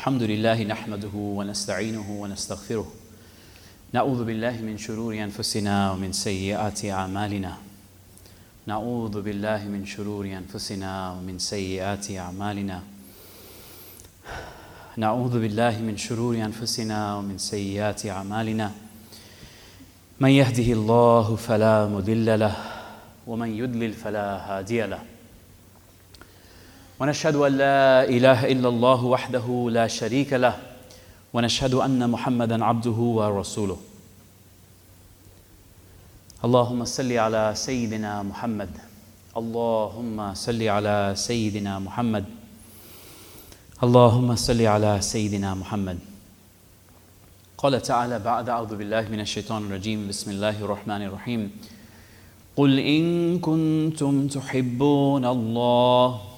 الحمد 0.00 0.22
لله 0.22 0.62
نحمده 0.62 1.12
ونستعينه 1.14 2.08
ونستغفره. 2.10 2.88
نعوذ 3.92 4.24
بالله 4.24 4.56
من 4.64 4.78
شرور 4.78 5.12
أنفسنا 5.14 5.92
ومن 5.92 6.12
سيئات 6.12 6.84
أعمالنا. 6.84 7.52
نعوذ 8.66 9.20
بالله 9.20 9.68
من 9.68 9.84
شرور 9.84 10.24
أنفسنا 10.24 11.12
ومن 11.12 11.38
سيئات 11.38 12.10
أعمالنا. 12.16 12.82
نعوذ 14.96 15.34
بالله 15.40 15.74
من 15.84 15.96
شرور 15.96 16.34
أنفسنا 16.48 17.16
ومن 17.16 17.36
سيئات 17.38 18.06
أعمالنا. 18.06 18.72
من 20.20 20.30
يهده 20.30 20.68
الله 20.72 21.36
فلا 21.36 21.86
مضل 21.86 22.40
له 22.40 22.56
ومن 23.26 23.50
يضلل 23.52 23.92
فلا 23.92 24.28
هادي 24.48 24.80
له. 24.80 25.09
ونشهد 27.00 27.36
أن 27.36 27.52
لا 27.52 28.04
إله 28.04 28.52
إلا 28.52 28.68
الله 28.68 29.04
وحده 29.04 29.68
لا 29.72 29.86
شريك 29.86 30.32
له 30.32 30.56
ونشهد 31.32 31.74
أن 31.74 32.10
محمدا 32.10 32.64
عبده 32.64 32.90
ورسوله. 32.90 33.78
اللهم 36.44 36.84
صل 36.84 37.12
على 37.12 37.52
سيدنا 37.56 38.22
محمد. 38.22 38.68
اللهم 39.36 40.34
صل 40.34 40.62
على 40.62 41.12
سيدنا 41.16 41.78
محمد. 41.78 42.24
اللهم 43.82 44.36
صل 44.36 44.60
على 44.60 45.00
سيدنا 45.00 45.54
محمد. 45.54 45.98
قال 47.58 47.82
تعالى 47.82 48.18
بعد 48.18 48.48
أعوذ 48.48 48.76
بالله 48.76 49.08
من 49.08 49.20
الشيطان 49.20 49.72
الرجيم. 49.72 50.08
بسم 50.08 50.30
الله 50.30 50.64
الرحمن 50.64 51.02
الرحيم. 51.02 51.50
قل 52.56 52.78
إن 52.78 53.38
كنتم 53.38 54.28
تحبون 54.28 55.24
الله 55.24 56.29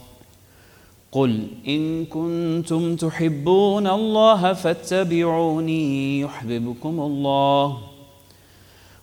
قل 1.12 1.46
إن 1.68 2.04
كنتم 2.04 2.96
تحبون 2.96 3.86
الله 3.86 4.52
فاتبعوني 4.52 6.20
يحببكم 6.20 7.00
الله 7.00 7.78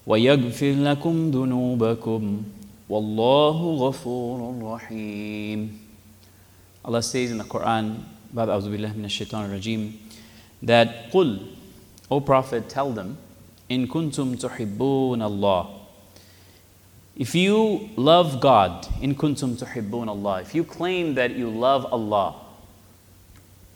ويغفر 0.08 0.72
لكم 0.72 1.32
ذنوبكم 1.32 2.42
والله 2.90 3.58
غفور 3.86 4.40
رحيم. 4.74 5.60
Allah 6.86 7.04
says 7.04 7.30
in 7.32 7.38
the 7.38 7.44
Quran 7.44 8.02
بعد 8.34 8.50
أعوذ 8.50 8.72
بالله 8.72 8.98
من 8.98 9.06
الشيطان 9.06 9.46
الرجيم 9.46 9.94
that 10.66 11.14
قل 11.14 11.38
O 12.10 12.20
Prophet 12.20 12.66
tell 12.70 12.90
them 12.90 13.18
إن 13.72 13.86
كنتم 13.86 14.36
تحبون 14.36 15.22
الله 15.22 15.79
If 17.20 17.36
you 17.36 17.90
love 17.98 18.40
God, 18.40 18.88
in 19.02 19.14
kuntum 19.14 19.62
tuhibbun 19.62 20.08
Allah, 20.08 20.40
if 20.40 20.56
you 20.56 20.64
claim 20.64 21.16
that 21.16 21.32
you 21.36 21.50
love 21.50 21.86
Allah, 21.92 22.34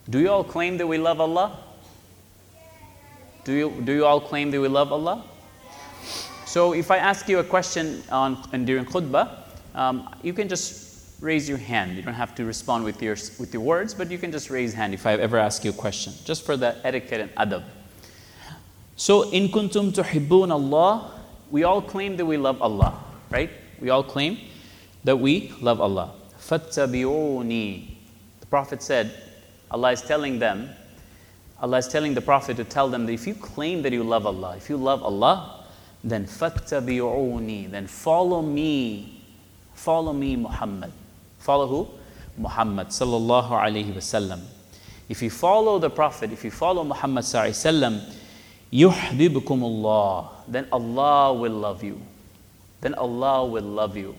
do 0.09 0.19
you 0.19 0.29
all 0.29 0.45
claim 0.45 0.77
that 0.77 0.87
we 0.87 0.97
love 0.97 1.19
Allah? 1.19 1.59
Do 3.43 3.51
you, 3.51 3.81
do 3.83 3.91
you 3.91 4.05
all 4.05 4.21
claim 4.21 4.49
that 4.51 4.61
we 4.61 4.69
love 4.69 4.93
Allah? 4.93 5.25
So 6.45 6.71
if 6.71 6.89
I 6.89 6.99
ask 6.99 7.27
you 7.27 7.39
a 7.39 7.43
question 7.43 8.01
on, 8.09 8.47
and 8.53 8.65
during 8.65 8.85
khutbah, 8.85 9.39
um, 9.75 10.07
you 10.23 10.31
can 10.31 10.47
just 10.47 11.21
raise 11.21 11.49
your 11.49 11.57
hand. 11.57 11.97
You 11.97 12.01
don't 12.01 12.13
have 12.13 12.33
to 12.35 12.45
respond 12.45 12.85
with 12.85 13.03
your, 13.03 13.17
with 13.39 13.53
your 13.53 13.61
words, 13.61 13.93
but 13.93 14.09
you 14.09 14.17
can 14.17 14.31
just 14.31 14.49
raise 14.49 14.73
hand 14.73 14.93
if 14.93 15.05
I 15.05 15.15
ever 15.15 15.37
ask 15.37 15.65
you 15.65 15.71
a 15.71 15.73
question, 15.73 16.13
just 16.23 16.45
for 16.45 16.55
the 16.55 16.77
etiquette 16.87 17.19
and 17.19 17.35
adab. 17.35 17.65
So 18.95 19.31
in 19.31 19.49
kuntum 19.49 19.91
tuhibbun 19.91 20.49
Allah, 20.49 21.11
we 21.51 21.65
all 21.65 21.81
claim 21.81 22.15
that 22.15 22.25
we 22.25 22.37
love 22.37 22.61
Allah 22.61 23.03
right? 23.33 23.49
We 23.81 23.89
all 23.89 24.03
claim 24.03 24.37
that 25.03 25.17
we 25.17 25.51
love 25.59 25.81
Allah. 25.81 26.13
Fattabi'uni. 26.39 27.89
The 28.39 28.45
Prophet 28.45 28.81
said, 28.83 29.11
Allah 29.71 29.91
is 29.91 30.01
telling 30.01 30.37
them, 30.37 30.69
Allah 31.59 31.77
is 31.77 31.87
telling 31.87 32.13
the 32.13 32.21
Prophet 32.21 32.57
to 32.57 32.63
tell 32.63 32.89
them 32.89 33.07
that 33.07 33.13
if 33.13 33.25
you 33.25 33.33
claim 33.33 33.81
that 33.81 33.91
you 33.91 34.03
love 34.03 34.27
Allah, 34.27 34.55
if 34.55 34.69
you 34.69 34.77
love 34.77 35.01
Allah, 35.01 35.65
then 36.03 36.25
fattabi'uni, 36.25 37.71
then 37.71 37.87
follow 37.87 38.41
me. 38.41 39.21
Follow 39.73 40.13
me, 40.13 40.35
Muhammad. 40.35 40.91
Follow 41.39 41.67
who? 41.67 41.87
Muhammad 42.37 42.87
sallallahu 42.87 43.49
alayhi 43.49 43.93
wasallam. 43.93 44.41
If 45.09 45.21
you 45.21 45.29
follow 45.29 45.79
the 45.79 45.89
Prophet, 45.89 46.31
if 46.31 46.43
you 46.43 46.51
follow 46.51 46.83
Muhammad 46.83 47.23
sallallahu 47.23 47.49
alayhi 47.49 47.81
wasallam, 47.81 48.13
yuhibbukumullah, 48.71 50.29
then 50.47 50.67
Allah 50.71 51.33
will 51.33 51.51
love 51.51 51.83
you 51.83 51.99
then 52.83 52.93
Allah 52.95 53.45
will 53.45 53.63
love 53.63 53.95
you. 53.95 54.13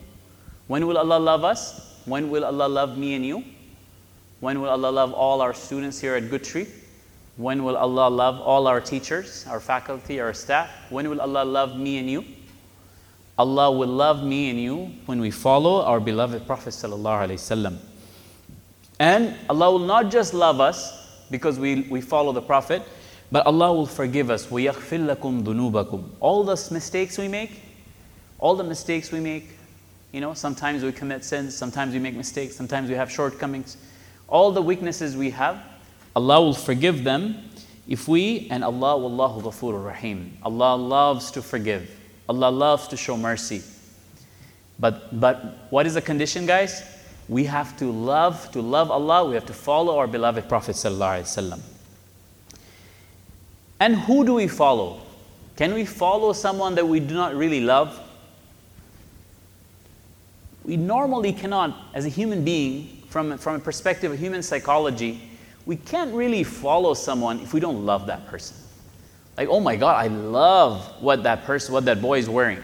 When 0.69 0.87
will 0.87 0.97
Allah 0.97 1.19
love 1.19 1.45
us? 1.45 2.01
When 2.07 2.31
will 2.31 2.47
Allah 2.47 2.67
love 2.67 2.97
me 2.97 3.15
and 3.15 3.25
you? 3.25 3.45
When 4.41 4.61
will 4.61 4.71
Allah 4.71 4.91
love 4.91 5.13
all 5.13 5.43
our 5.43 5.53
students 5.53 6.01
here 6.01 6.17
at 6.17 6.31
Good 6.31 6.45
Tree? 6.45 6.67
When 7.37 7.63
will 7.63 7.77
Allah 7.77 8.09
love 8.09 8.41
all 8.41 8.67
our 8.67 8.81
teachers, 8.81 9.45
our 9.51 9.61
faculty, 9.61 10.19
our 10.19 10.33
staff? 10.33 10.71
When 10.89 11.11
will 11.11 11.21
Allah 11.21 11.45
love 11.45 11.77
me 11.77 11.99
and 11.99 12.09
you? 12.09 12.25
Allah 13.37 13.71
will 13.71 13.89
love 13.89 14.25
me 14.25 14.49
and 14.49 14.59
you 14.59 14.91
when 15.05 15.21
we 15.21 15.31
follow 15.31 15.83
our 15.83 16.01
beloved 16.01 16.47
Prophet 16.47 16.75
And 18.99 19.35
Allah 19.51 19.73
will 19.73 19.79
not 19.81 20.11
just 20.11 20.33
love 20.33 20.61
us 20.61 21.27
because 21.31 21.59
we, 21.59 21.83
we 21.91 22.01
follow 22.01 22.33
the 22.33 22.41
Prophet, 22.41 22.83
but 23.31 23.45
Allah 23.47 23.75
will 23.75 23.87
forgive 23.87 24.31
us. 24.31 24.49
All 24.51 26.45
the 26.45 26.69
mistakes 26.71 27.19
we 27.19 27.29
make, 27.29 27.64
all 28.39 28.55
the 28.55 28.65
mistakes 28.65 29.11
we 29.13 29.21
make, 29.21 29.49
you 30.13 30.21
know, 30.21 30.35
sometimes 30.35 30.83
we 30.83 30.93
commit 30.93 31.25
sins, 31.25 31.57
sometimes 31.57 31.93
we 31.93 31.99
make 31.99 32.15
mistakes, 32.15 32.55
sometimes 32.55 32.89
we 32.89 32.95
have 32.95 33.11
shortcomings. 33.11 33.77
All 34.29 34.53
the 34.53 34.63
weaknesses 34.63 35.17
we 35.17 35.31
have, 35.31 35.61
Allah 36.15 36.41
will 36.41 36.55
forgive 36.55 37.05
them 37.05 37.51
if 37.89 38.09
we, 38.09 38.47
and 38.51 38.65
Allah 38.65 38.97
wallahu 38.97 39.43
ghafurur 39.43 39.85
rahim. 39.85 40.37
Allah 40.43 40.77
loves 40.77 41.31
to 41.33 41.43
forgive. 41.43 41.91
Allah 42.29 42.51
loves 42.51 42.89
to 42.89 42.97
show 42.97 43.17
mercy. 43.17 43.63
But, 44.79 45.19
but 45.21 45.67
what 45.71 45.87
is 45.87 45.95
the 45.95 46.03
condition, 46.03 46.47
guys? 46.47 46.83
We 47.29 47.45
have 47.45 47.77
to 47.79 47.91
love, 47.91 48.51
to 48.53 48.61
love 48.61 48.91
Allah, 48.91 49.29
we 49.29 49.35
have 49.35 49.47
to 49.47 49.53
follow 49.53 49.99
our 49.99 50.07
beloved 50.07 50.49
Prophet 50.49 50.77
sallallahu 50.77 51.23
alaihi 51.23 51.51
wasallam. 51.51 51.61
And 53.81 53.97
who 53.97 54.25
do 54.25 54.35
we 54.35 54.49
follow? 54.49 55.01
Can 55.57 55.75
we 55.75 55.85
follow 55.85 56.33
someone 56.33 56.75
that 56.77 56.87
we 56.87 57.01
do 57.01 57.15
not 57.15 57.35
really 57.35 57.61
love? 57.61 58.01
We 60.65 60.77
normally 60.77 61.33
cannot, 61.33 61.77
as 61.95 62.07
a 62.07 62.09
human 62.09 62.45
being, 62.45 63.03
from, 63.09 63.37
from 63.39 63.57
a 63.57 63.59
perspective 63.59 64.11
of 64.11 64.19
human 64.19 64.43
psychology, 64.43 65.21
we 65.67 65.77
can't 65.77 66.13
really 66.15 66.43
follow 66.45 66.95
someone 66.95 67.41
if 67.41 67.55
we 67.55 67.61
don't 67.61 67.87
love 67.87 68.07
that 68.07 68.27
person. 68.27 68.57
Like, 69.37 69.49
oh 69.49 69.61
my 69.61 69.77
God, 69.77 69.97
I 69.97 70.09
love 70.09 70.85
what 71.01 71.23
that 71.25 71.45
person, 71.45 71.73
what 71.73 71.85
that 71.87 72.01
boy 72.01 72.19
is 72.19 72.29
wearing. 72.29 72.61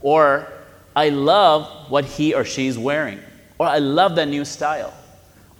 Or 0.00 0.46
I 0.94 1.08
love 1.08 1.90
what 1.90 2.04
he 2.04 2.34
or 2.34 2.44
she 2.44 2.66
is 2.66 2.78
wearing. 2.78 3.20
Or 3.58 3.66
I 3.66 3.78
love 3.78 4.16
that 4.16 4.28
new 4.28 4.44
style. 4.44 4.92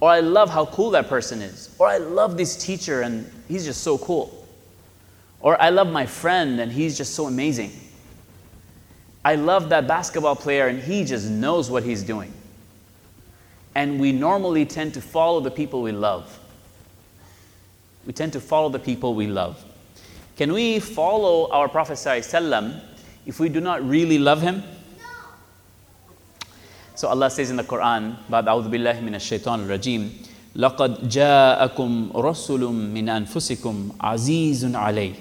Or 0.01 0.11
I 0.11 0.21
love 0.21 0.51
how 0.51 0.67
cool 0.67 0.91
that 0.91 1.09
person 1.09 1.41
is. 1.43 1.75
Or 1.79 1.87
I 1.87 1.99
love 1.99 2.37
this 2.37 2.57
teacher 2.57 3.03
and 3.03 3.31
he's 3.49 3.65
just 3.65 3.83
so 3.83 3.99
cool. 3.99 4.47
Or 5.41 5.61
I 5.61 5.71
love 5.71 5.91
my 5.91 6.07
friend 6.07 6.61
and 6.61 6.73
he's 6.73 6.97
just 6.97 7.15
so 7.15 7.27
amazing. 7.27 7.73
I 9.24 9.36
love 9.36 9.70
that 9.70 9.88
basketball 9.88 10.36
player 10.36 10.68
and 10.68 10.80
he 10.82 11.04
just 11.04 11.30
knows 11.30 11.70
what 11.70 11.84
he's 11.84 12.04
doing. 12.04 12.32
And 13.76 14.00
we 14.00 14.12
normally 14.12 14.66
tend 14.66 14.94
to 14.94 15.02
follow 15.02 15.40
the 15.40 15.52
people 15.52 15.82
we 15.82 15.92
love. 15.92 16.40
We 18.06 18.14
tend 18.14 18.34
to 18.34 18.40
follow 18.40 18.70
the 18.70 18.80
people 18.80 19.16
we 19.16 19.28
love. 19.28 19.64
Can 20.38 20.54
we 20.54 20.80
follow 20.80 21.50
our 21.52 21.68
Prophet 21.68 21.94
ﷺ 21.94 22.80
if 23.26 23.40
we 23.40 23.50
do 23.50 23.60
not 23.60 23.88
really 23.88 24.18
love 24.18 24.42
him? 24.42 24.64
So 26.96 27.10
Allah 27.10 27.30
says 27.30 27.52
in 27.52 27.58
the 27.58 27.64
Quran, 27.64 28.16
بعد 28.30 28.48
أعوذ 28.48 28.70
بالله 28.70 29.02
من 29.02 29.16
الشيطان 29.16 29.66
الرجيم 29.66 30.22
لقد 30.56 31.10
جاءكم 31.10 32.12
رسول 32.16 32.62
من 32.74 33.10
أنفسكم 33.10 33.92
عزيز 34.02 34.76
عليه 34.76 35.14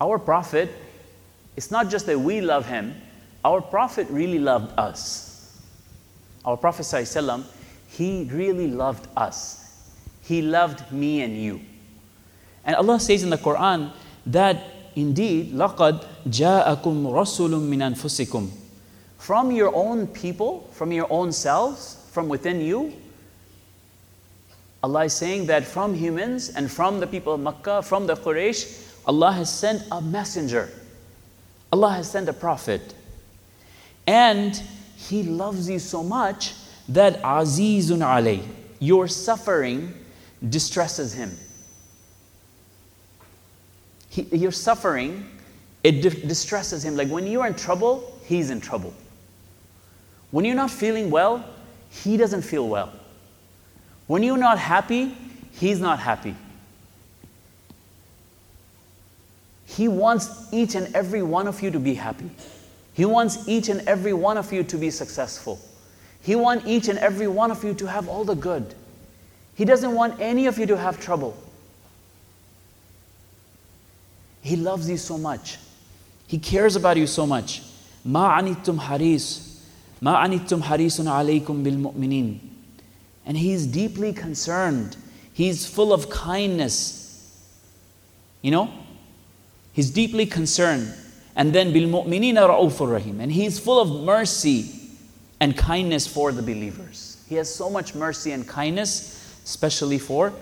Our 0.00 0.18
Prophet 0.18 0.68
it's 1.56 1.70
not 1.70 1.90
just 1.90 2.06
that 2.06 2.18
we 2.18 2.40
love 2.40 2.66
him, 2.66 2.94
our 3.44 3.60
Prophet 3.60 4.06
really 4.10 4.38
loved 4.38 4.78
us. 4.78 5.60
Our 6.44 6.56
Prophet, 6.56 6.82
ﷺ, 6.82 7.44
he 7.88 8.28
really 8.30 8.68
loved 8.68 9.08
us. 9.16 9.84
He 10.22 10.42
loved 10.42 10.90
me 10.92 11.22
and 11.22 11.36
you. 11.36 11.60
And 12.64 12.76
Allah 12.76 12.98
says 13.00 13.22
in 13.22 13.30
the 13.30 13.38
Quran 13.38 13.92
that 14.26 14.62
indeed, 14.96 15.52
لَقَدْ 15.52 16.04
جَاءَكُمْ 16.28 17.06
رَسُولٌ 17.06 17.50
مِّنْ 17.50 17.94
أَنفُسِكُمْ 17.94 18.50
From 19.18 19.52
your 19.52 19.74
own 19.74 20.06
people, 20.08 20.68
from 20.72 20.90
your 20.90 21.06
own 21.10 21.32
selves, 21.32 22.04
from 22.10 22.28
within 22.28 22.60
you, 22.60 22.92
Allah 24.82 25.04
is 25.04 25.14
saying 25.14 25.46
that 25.46 25.64
from 25.64 25.94
humans 25.94 26.50
and 26.50 26.70
from 26.70 27.00
the 27.00 27.06
people 27.06 27.34
of 27.34 27.40
Makkah, 27.40 27.82
from 27.82 28.06
the 28.06 28.14
Quraysh, 28.14 28.82
Allah 29.06 29.32
has 29.32 29.52
sent 29.52 29.82
a 29.90 30.00
messenger. 30.00 30.70
Allah 31.71 31.91
has 31.91 32.11
sent 32.11 32.29
a 32.29 32.33
prophet. 32.33 32.93
And 34.07 34.55
He 34.95 35.23
loves 35.23 35.69
you 35.69 35.79
so 35.79 36.03
much 36.03 36.53
that 36.89 37.21
Azizun 37.21 37.99
alay, 37.99 38.45
your 38.79 39.07
suffering 39.07 39.93
distresses 40.49 41.13
him. 41.13 41.37
He, 44.09 44.23
your 44.35 44.51
suffering, 44.51 45.25
it 45.83 46.01
di- 46.01 46.27
distresses 46.27 46.83
him. 46.83 46.97
Like 46.97 47.09
when 47.09 47.27
you're 47.27 47.47
in 47.47 47.53
trouble, 47.53 48.19
he's 48.25 48.49
in 48.49 48.59
trouble. 48.59 48.93
When 50.31 50.45
you're 50.45 50.55
not 50.55 50.71
feeling 50.71 51.11
well, 51.11 51.45
he 51.89 52.17
doesn't 52.17 52.41
feel 52.41 52.67
well. 52.67 52.91
When 54.07 54.23
you're 54.23 54.37
not 54.37 54.59
happy, 54.59 55.15
he's 55.53 55.79
not 55.79 55.99
happy. 55.99 56.35
He 59.70 59.88
wants 59.88 60.52
each 60.52 60.74
and 60.74 60.94
every 60.94 61.22
one 61.22 61.48
of 61.48 61.62
you 61.62 61.70
to 61.70 61.80
be 61.80 61.94
happy. 61.94 62.30
He 62.94 63.04
wants 63.04 63.48
each 63.48 63.68
and 63.68 63.80
every 63.88 64.12
one 64.12 64.38
of 64.38 64.52
you 64.52 64.62
to 64.64 64.76
be 64.76 64.90
successful. 64.90 65.58
He 66.22 66.34
wants 66.34 66.66
each 66.66 66.88
and 66.88 66.98
every 66.98 67.28
one 67.28 67.50
of 67.50 67.62
you 67.62 67.74
to 67.74 67.86
have 67.86 68.08
all 68.08 68.24
the 68.24 68.34
good. 68.34 68.74
He 69.54 69.64
doesn't 69.64 69.92
want 69.92 70.20
any 70.20 70.46
of 70.46 70.58
you 70.58 70.66
to 70.66 70.76
have 70.76 71.00
trouble. 71.00 71.36
He 74.42 74.56
loves 74.56 74.88
you 74.88 74.96
so 74.96 75.18
much. 75.18 75.58
He 76.26 76.38
cares 76.38 76.76
about 76.76 76.96
you 76.96 77.06
so 77.06 77.26
much. 77.26 77.62
ما 78.06 78.28
عنتم 78.28 78.80
حريص 78.80 79.40
ما 80.02 80.16
عنتم 80.16 80.62
حريص 80.62 81.00
عليكم 81.00 81.62
بالمؤمنين 81.62 82.38
and 83.26 83.36
he's 83.36 83.66
deeply 83.66 84.12
concerned 84.12 84.96
he's 85.32 85.66
full 85.66 85.92
of 85.92 86.08
kindness 86.08 87.42
you 88.42 88.52
know 88.52 88.70
He's 89.73 89.89
deeply 89.89 90.25
concerned. 90.25 90.93
And 91.35 91.53
then 91.53 91.71
bil 91.71 91.87
mu'minina 91.87 92.47
ra'ufur 92.49 92.91
rahim. 92.91 93.21
And 93.21 93.31
he's 93.31 93.59
full 93.59 93.79
of 93.79 94.03
mercy 94.03 94.69
and 95.39 95.57
kindness 95.57 96.05
for 96.07 96.31
the 96.31 96.41
believers. 96.41 97.23
He 97.27 97.35
has 97.35 97.53
so 97.53 97.69
much 97.69 97.95
mercy 97.95 98.31
and 98.31 98.47
kindness, 98.47 99.39
especially 99.45 99.97
for 99.97 100.33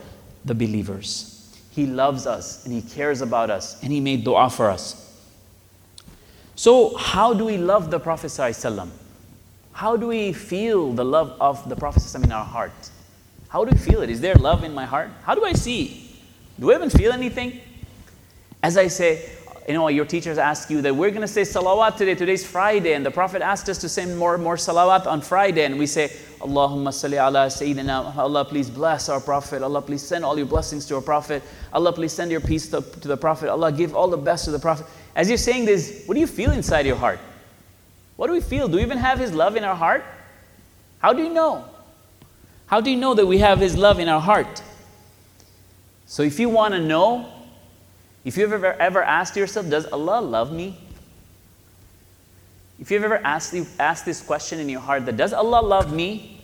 the 0.46 0.56
believers. 0.56 1.56
He 1.72 1.86
loves 1.86 2.26
us 2.26 2.66
and 2.66 2.74
he 2.74 2.82
cares 2.82 3.22
about 3.22 3.50
us 3.50 3.82
and 3.84 3.94
he 3.94 4.00
made 4.00 4.24
dua 4.24 4.50
for 4.50 4.70
us. 4.70 5.06
So, 6.56 6.98
how 6.98 7.34
do 7.34 7.46
we 7.46 7.58
love 7.58 7.90
the 7.90 8.00
Prophet? 8.00 8.28
ﷺ? 8.28 8.90
How 9.72 9.96
do 9.96 10.08
we 10.08 10.34
feel 10.34 10.92
the 10.92 11.06
love 11.06 11.38
of 11.40 11.70
the 11.70 11.76
Prophet 11.76 12.02
ﷺ 12.02 12.26
in 12.26 12.32
our 12.34 12.44
heart? 12.44 12.90
How 13.48 13.64
do 13.64 13.72
we 13.72 13.78
feel 13.78 14.02
it? 14.02 14.10
Is 14.10 14.20
there 14.20 14.36
love 14.36 14.66
in 14.66 14.74
my 14.74 14.86
heart? 14.86 15.10
How 15.24 15.36
do 15.36 15.46
I 15.46 15.54
see? 15.54 16.20
Do 16.60 16.72
I 16.72 16.76
even 16.76 16.90
feel 16.90 17.14
anything? 17.14 17.62
As 18.62 18.78
I 18.78 18.88
say, 18.88 19.30
you 19.68 19.76
know, 19.76 19.88
your 19.88 20.06
teachers 20.06 20.40
ask 20.40 20.70
you 20.72 20.82
that 20.82 20.96
we're 20.96 21.12
going 21.12 21.22
to 21.22 21.28
say 21.28 21.44
salawat 21.44 21.96
today. 21.96 22.16
Today's 22.16 22.46
Friday, 22.46 22.94
and 22.94 23.06
the 23.06 23.12
Prophet 23.12 23.44
asked 23.44 23.70
us 23.70 23.78
to 23.78 23.88
say 23.88 24.04
more 24.06 24.36
more 24.40 24.56
salawat 24.56 25.06
on 25.06 25.22
Friday, 25.22 25.64
and 25.64 25.78
we 25.78 25.86
say, 25.86 26.08
Allahumma 26.40 26.90
salli 26.90 27.18
ala 27.24 27.48
Sayyidina. 27.48 28.18
Allah, 28.18 28.46
please 28.46 28.70
bless 28.70 29.10
our 29.10 29.20
Prophet. 29.20 29.62
Allah, 29.62 29.82
please 29.82 30.02
send 30.02 30.26
all 30.26 30.36
your 30.36 30.48
blessings 30.48 30.88
to 30.88 30.96
our 30.96 31.02
Prophet. 31.02 31.44
Allah, 31.72 31.94
please 31.94 32.12
send 32.12 32.32
your 32.32 32.42
peace 32.42 32.68
to, 32.70 32.82
to 32.82 33.08
the 33.08 33.16
Prophet. 33.16 33.50
Allah, 33.50 33.72
give 33.72 33.96
all 33.96 34.08
the 34.08 34.18
best 34.18 34.46
to 34.46 34.52
the 34.52 34.58
Prophet. 34.58 34.88
As 35.16 35.30
you're 35.30 35.38
saying 35.38 35.66
this, 35.66 36.04
what 36.08 36.16
do 36.16 36.20
you 36.20 36.28
feel 36.28 36.52
inside 36.52 36.88
your 36.88 36.96
heart? 36.96 37.20
What 38.16 38.28
do 38.28 38.34
we 38.34 38.42
feel? 38.42 38.68
Do 38.68 38.78
we 38.78 38.82
even 38.82 38.98
have 38.98 39.20
His 39.20 39.34
love 39.34 39.56
in 39.56 39.64
our 39.64 39.76
heart? 39.76 40.04
How 40.98 41.14
do 41.14 41.22
you 41.22 41.30
know? 41.30 41.64
How 42.66 42.82
do 42.82 42.90
you 42.90 42.98
know 42.98 43.14
that 43.14 43.28
we 43.28 43.38
have 43.38 43.60
His 43.60 43.78
love 43.78 44.00
in 44.00 44.10
our 44.10 44.20
heart? 44.20 44.64
So 46.08 46.24
if 46.24 46.40
you 46.40 46.50
want 46.50 46.74
to 46.74 46.80
know 46.80 47.39
if 48.26 48.38
you've 48.38 48.52
ever, 48.52 48.74
ever 48.74 49.04
asked 49.04 49.36
yourself, 49.36 49.70
does 49.70 49.86
Allah 49.88 50.22
love 50.22 50.52
me? 50.52 50.78
If 52.80 52.92
you've 52.92 53.04
ever 53.04 53.18
asked, 53.24 53.56
asked 53.80 54.06
this 54.06 54.22
question 54.22 54.60
in 54.60 54.70
your 54.70 54.80
heart, 54.80 55.06
that 55.06 55.18
does 55.18 55.34
Allah 55.34 55.62
love 55.62 55.94
me? 55.94 56.42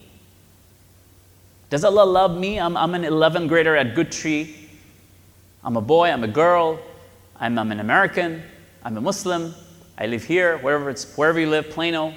Does 1.69 1.83
Allah 1.83 2.06
love 2.06 2.38
me? 2.38 2.60
I'm, 2.60 2.75
I'm 2.77 2.94
an 2.94 3.04
11th 3.04 3.48
grader 3.48 3.75
at 3.75 3.95
Good 3.95 4.12
Tree. 4.12 4.69
I'm 5.63 5.77
a 5.77 5.81
boy, 5.81 6.10
I'm 6.10 6.24
a 6.24 6.27
girl, 6.27 6.80
I'm, 7.39 7.57
I'm 7.57 7.72
an 7.72 7.80
American, 7.80 8.44
I'm 8.83 8.95
a 8.98 9.01
Muslim, 9.01 9.56
I 9.98 10.06
live 10.06 10.24
here, 10.24 10.60
wherever, 10.60 10.92
it's, 10.92 11.16
wherever 11.18 11.39
you 11.39 11.50
live, 11.50 11.72
Plano. 11.72 12.13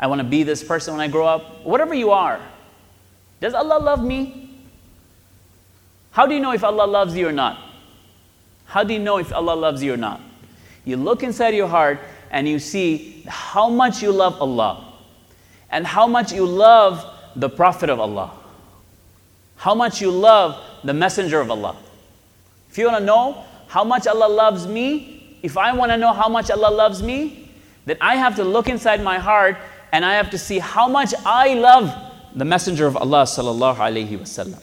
I 0.00 0.06
want 0.06 0.20
to 0.20 0.26
be 0.26 0.42
this 0.42 0.64
person 0.64 0.94
when 0.94 1.00
I 1.00 1.08
grow 1.08 1.26
up. 1.26 1.64
Whatever 1.64 1.94
you 1.94 2.12
are, 2.12 2.40
does 3.40 3.54
Allah 3.54 3.78
love 3.78 4.02
me? 4.02 4.50
How 6.12 6.26
do 6.26 6.34
you 6.34 6.40
know 6.40 6.52
if 6.52 6.64
Allah 6.64 6.86
loves 6.86 7.16
you 7.16 7.28
or 7.28 7.32
not? 7.32 7.71
How 8.72 8.82
do 8.82 8.94
you 8.94 9.00
know 9.00 9.18
if 9.18 9.30
Allah 9.34 9.54
loves 9.54 9.82
you 9.82 9.92
or 9.92 9.98
not? 9.98 10.18
You 10.86 10.96
look 10.96 11.22
inside 11.22 11.54
your 11.54 11.68
heart 11.68 12.00
and 12.30 12.48
you 12.48 12.58
see 12.58 13.22
how 13.28 13.68
much 13.68 14.02
you 14.02 14.10
love 14.10 14.40
Allah 14.40 14.94
and 15.68 15.86
how 15.86 16.06
much 16.06 16.32
you 16.32 16.46
love 16.46 17.04
the 17.36 17.50
Prophet 17.50 17.90
of 17.90 18.00
Allah, 18.00 18.32
how 19.56 19.74
much 19.74 20.00
you 20.00 20.10
love 20.10 20.58
the 20.84 20.94
Messenger 20.94 21.42
of 21.42 21.50
Allah. 21.50 21.76
If 22.70 22.78
you 22.78 22.86
want 22.86 23.00
to 23.00 23.04
know 23.04 23.44
how 23.68 23.84
much 23.84 24.06
Allah 24.06 24.32
loves 24.32 24.66
me, 24.66 25.36
if 25.42 25.58
I 25.58 25.74
want 25.74 25.92
to 25.92 25.98
know 25.98 26.14
how 26.14 26.30
much 26.30 26.50
Allah 26.50 26.74
loves 26.74 27.02
me, 27.02 27.50
then 27.84 27.98
I 28.00 28.16
have 28.16 28.36
to 28.36 28.42
look 28.44 28.70
inside 28.70 29.04
my 29.04 29.18
heart 29.18 29.58
and 29.92 30.02
I 30.02 30.14
have 30.14 30.30
to 30.30 30.38
see 30.38 30.58
how 30.58 30.88
much 30.88 31.12
I 31.26 31.52
love 31.52 31.94
the 32.34 32.46
Messenger 32.46 32.86
of 32.86 32.96
Allah 32.96 33.24
sallallahu 33.24 33.76
alaihi 33.76 34.18
wasallam. 34.18 34.62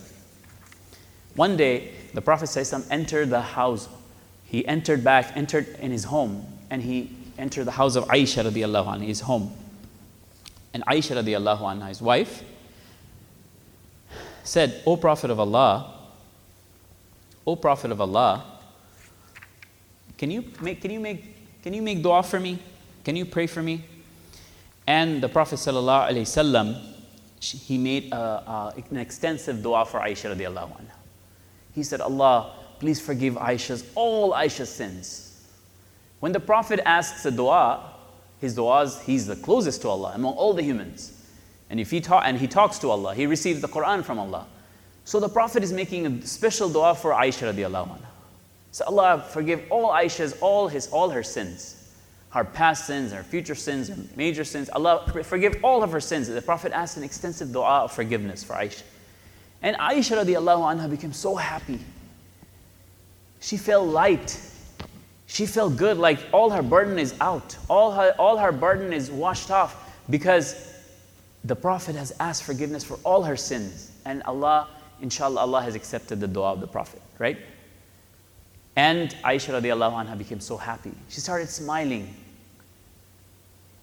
One 1.35 1.56
day, 1.56 1.91
the 2.15 2.21
Prophet 2.21 2.50
entered 2.89 3.29
the 3.29 3.41
house 3.41 3.88
he 4.49 4.67
entered 4.67 5.03
back, 5.03 5.37
entered 5.37 5.67
in 5.79 5.91
his 5.91 6.05
home, 6.05 6.45
and 6.71 6.81
he 6.81 7.15
entered 7.37 7.65
the 7.65 7.71
house 7.71 7.95
of 7.95 8.05
Aisha 8.05 8.43
radiallahu 8.43 8.87
anha, 8.87 9.05
his 9.05 9.21
home. 9.21 9.51
And 10.73 10.83
Aisha 10.87 11.21
radiallahu 11.23 11.61
anha, 11.61 11.87
his 11.87 12.01
wife, 12.01 12.43
said, 14.43 14.81
O 14.87 14.97
Prophet 14.97 15.29
of 15.29 15.39
Allah, 15.39 15.93
O 17.45 17.55
Prophet 17.55 17.91
of 17.91 18.01
Allah, 18.01 18.43
can 20.17 20.31
you 20.31 20.43
make, 20.61 20.81
can 20.81 20.91
you 20.91 20.99
make, 20.99 21.61
can 21.61 21.73
you 21.73 21.83
make 21.83 22.01
dua 22.01 22.23
for 22.23 22.39
me? 22.39 22.57
Can 23.03 23.15
you 23.15 23.25
pray 23.25 23.45
for 23.45 23.61
me? 23.61 23.85
And 24.87 25.21
the 25.21 25.29
Prophet 25.29 25.57
sallallahu 25.57 26.09
alaihi 26.09 26.21
wasallam, 26.21 26.81
he 27.39 27.77
made 27.77 28.11
a, 28.11 28.17
a, 28.17 28.73
an 28.89 28.97
extensive 28.97 29.61
dua 29.61 29.85
for 29.85 29.99
Aisha 29.99 30.35
radiallahu 30.35 30.71
anha. 30.71 30.97
He 31.75 31.83
said, 31.83 32.01
Allah, 32.01 32.51
please 32.79 32.99
forgive 32.99 33.35
Aisha's, 33.35 33.83
all 33.95 34.33
Aisha's 34.33 34.69
sins. 34.69 35.25
When 36.19 36.31
the 36.31 36.39
Prophet 36.39 36.79
asks 36.85 37.25
a 37.25 37.31
dua, 37.31 37.93
his 38.39 38.55
duas, 38.55 39.01
he's 39.01 39.25
the 39.27 39.35
closest 39.35 39.81
to 39.83 39.89
Allah 39.89 40.13
among 40.15 40.33
all 40.33 40.53
the 40.53 40.63
humans. 40.63 41.13
And 41.69 41.79
if 41.79 41.91
he 41.91 42.01
ta- 42.01 42.21
and 42.21 42.37
he 42.37 42.47
talks 42.47 42.79
to 42.79 42.89
Allah, 42.89 43.13
he 43.13 43.25
receives 43.25 43.61
the 43.61 43.67
Quran 43.67 44.03
from 44.03 44.19
Allah. 44.19 44.47
So 45.05 45.19
the 45.19 45.29
Prophet 45.29 45.63
is 45.63 45.71
making 45.71 46.05
a 46.05 46.25
special 46.25 46.69
dua 46.69 46.95
for 46.95 47.11
Aisha 47.11 47.53
radiallahu 47.53 47.89
anha. 47.89 48.06
So 48.71 48.85
Allah 48.85 49.25
forgive 49.30 49.63
all 49.69 49.89
Aisha's, 49.89 50.33
all 50.42 50.68
his, 50.68 50.87
all 50.87 51.09
her 51.09 51.23
sins. 51.23 51.75
Her 52.30 52.44
past 52.44 52.85
sins, 52.85 53.11
her 53.11 53.23
future 53.23 53.56
sins, 53.56 53.89
her 53.89 53.95
major 54.15 54.44
sins. 54.44 54.69
Allah 54.69 55.11
forgive 55.23 55.57
all 55.63 55.83
of 55.83 55.92
her 55.92 55.99
sins. 55.99 56.27
The 56.27 56.42
Prophet 56.42 56.71
asked 56.73 56.97
an 56.97 57.04
extensive 57.04 57.51
dua 57.51 57.85
of 57.85 57.92
forgiveness 57.92 58.44
for 58.44 58.54
Aisha. 58.54 58.83
And 59.61 59.75
Aisha 59.77 60.23
radiallahu 60.23 60.77
anha 60.77 60.89
became 60.89 61.11
so 61.13 61.35
happy. 61.35 61.80
She 63.39 63.57
felt 63.57 63.87
light. 63.87 64.39
She 65.27 65.45
felt 65.45 65.77
good, 65.77 65.97
like 65.97 66.19
all 66.31 66.49
her 66.49 66.61
burden 66.63 66.97
is 66.97 67.13
out. 67.21 67.55
All 67.69 67.91
her, 67.91 68.15
all 68.17 68.37
her 68.37 68.51
burden 68.51 68.91
is 68.93 69.11
washed 69.11 69.51
off 69.51 69.91
because 70.09 70.73
the 71.43 71.55
Prophet 71.55 71.95
has 71.95 72.13
asked 72.19 72.43
forgiveness 72.43 72.83
for 72.83 72.95
all 73.03 73.23
her 73.23 73.37
sins. 73.37 73.91
And 74.05 74.23
Allah, 74.23 74.67
inshallah, 75.01 75.39
Allah 75.41 75.61
has 75.61 75.75
accepted 75.75 76.19
the 76.19 76.27
dua 76.27 76.53
of 76.53 76.61
the 76.61 76.67
Prophet, 76.67 77.01
right? 77.19 77.37
And 78.75 79.09
Aisha 79.23 79.59
radiallahu 79.61 79.93
anha 79.93 80.17
became 80.17 80.39
so 80.39 80.57
happy. 80.57 80.91
She 81.09 81.19
started 81.21 81.49
smiling. 81.49 82.13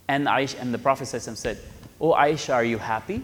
And, 0.08 0.26
Aisha, 0.26 0.60
and 0.60 0.72
the 0.72 0.78
Prophet 0.78 1.06
said, 1.06 1.58
Oh 2.00 2.12
Aisha, 2.12 2.54
are 2.54 2.64
you 2.64 2.78
happy? 2.78 3.22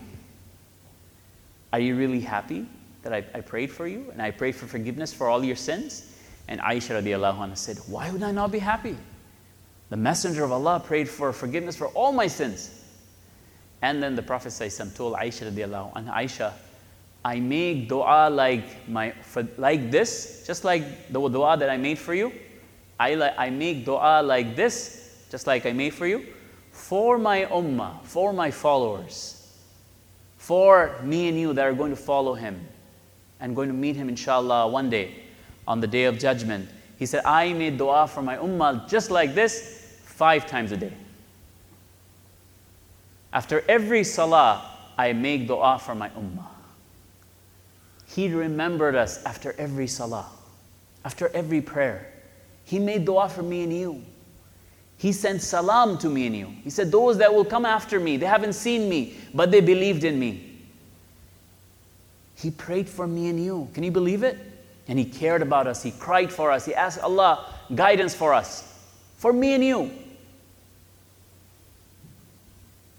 Are 1.72 1.80
you 1.80 1.96
really 1.96 2.20
happy 2.20 2.66
that 3.02 3.12
I, 3.12 3.24
I 3.34 3.40
prayed 3.40 3.70
for 3.70 3.86
you 3.86 4.10
and 4.12 4.20
I 4.20 4.30
prayed 4.30 4.54
for 4.54 4.66
forgiveness 4.66 5.12
for 5.12 5.28
all 5.28 5.44
your 5.44 5.56
sins? 5.56 6.11
And 6.52 6.60
Aisha 6.60 7.02
radiallahu 7.02 7.38
anha 7.38 7.56
said, 7.56 7.78
Why 7.86 8.10
would 8.10 8.22
I 8.22 8.30
not 8.30 8.52
be 8.52 8.58
happy? 8.58 8.94
The 9.88 9.96
Messenger 9.96 10.44
of 10.44 10.52
Allah 10.52 10.80
prayed 10.84 11.08
for 11.08 11.32
forgiveness 11.32 11.76
for 11.76 11.86
all 11.88 12.12
my 12.12 12.26
sins. 12.26 12.84
And 13.80 14.02
then 14.02 14.14
the 14.14 14.22
Prophet 14.22 14.52
told 14.94 15.14
Aisha 15.14 15.50
radiallahu 15.50 15.94
anha, 15.94 16.12
Aisha, 16.12 16.52
I 17.24 17.40
make 17.40 17.88
dua 17.88 18.28
like, 18.28 18.86
my, 18.86 19.12
for, 19.12 19.48
like 19.56 19.90
this, 19.90 20.44
just 20.46 20.62
like 20.64 21.10
the 21.10 21.26
dua 21.26 21.56
that 21.56 21.70
I 21.70 21.78
made 21.78 21.98
for 21.98 22.12
you. 22.12 22.30
I, 23.00 23.14
I 23.38 23.48
make 23.48 23.86
dua 23.86 24.22
like 24.22 24.54
this, 24.54 25.24
just 25.30 25.46
like 25.46 25.64
I 25.64 25.72
made 25.72 25.94
for 25.94 26.06
you, 26.06 26.26
for 26.70 27.16
my 27.16 27.46
ummah, 27.46 28.02
for 28.02 28.34
my 28.34 28.50
followers, 28.50 29.56
for 30.36 31.00
me 31.02 31.28
and 31.28 31.40
you 31.40 31.54
that 31.54 31.64
are 31.64 31.72
going 31.72 31.92
to 31.92 32.02
follow 32.02 32.34
him 32.34 32.60
and 33.40 33.56
going 33.56 33.68
to 33.68 33.74
meet 33.74 33.96
him 33.96 34.10
inshallah 34.10 34.68
one 34.68 34.90
day 34.90 35.22
on 35.66 35.80
the 35.80 35.86
day 35.86 36.04
of 36.04 36.18
judgment. 36.18 36.68
He 36.98 37.06
said, 37.06 37.24
I 37.24 37.52
made 37.52 37.78
dua 37.78 38.06
for 38.06 38.22
my 38.22 38.36
ummah 38.36 38.88
just 38.88 39.10
like 39.10 39.34
this 39.34 39.98
five 40.04 40.46
times 40.46 40.72
a 40.72 40.76
day. 40.76 40.92
After 43.32 43.64
every 43.68 44.04
salah, 44.04 44.70
I 44.98 45.12
make 45.12 45.46
dua 45.46 45.78
for 45.78 45.94
my 45.94 46.10
ummah. 46.10 46.46
He 48.06 48.32
remembered 48.32 48.94
us 48.94 49.24
after 49.24 49.54
every 49.58 49.86
salah, 49.86 50.26
after 51.04 51.28
every 51.28 51.62
prayer. 51.62 52.12
He 52.64 52.78
made 52.78 53.04
dua 53.04 53.28
for 53.28 53.42
me 53.42 53.62
and 53.62 53.72
you. 53.72 54.02
He 54.98 55.12
sent 55.12 55.42
salam 55.42 55.98
to 55.98 56.08
me 56.08 56.26
and 56.26 56.36
you. 56.36 56.46
He 56.62 56.70
said, 56.70 56.92
Those 56.92 57.18
that 57.18 57.34
will 57.34 57.44
come 57.44 57.64
after 57.64 57.98
me, 57.98 58.16
they 58.16 58.26
haven't 58.26 58.52
seen 58.52 58.88
me, 58.88 59.16
but 59.34 59.50
they 59.50 59.60
believed 59.60 60.04
in 60.04 60.18
me. 60.18 60.60
He 62.36 62.50
prayed 62.50 62.88
for 62.88 63.06
me 63.06 63.28
and 63.28 63.42
you. 63.42 63.68
Can 63.74 63.82
you 63.82 63.90
believe 63.90 64.22
it? 64.22 64.38
And 64.92 64.98
He 64.98 65.06
cared 65.06 65.40
about 65.40 65.66
us. 65.66 65.82
He 65.82 65.90
cried 65.90 66.30
for 66.30 66.50
us. 66.50 66.66
He 66.66 66.74
asked 66.74 66.98
Allah 66.98 67.46
guidance 67.74 68.14
for 68.14 68.34
us, 68.34 68.78
for 69.16 69.32
me 69.32 69.54
and 69.54 69.64
you. 69.64 69.90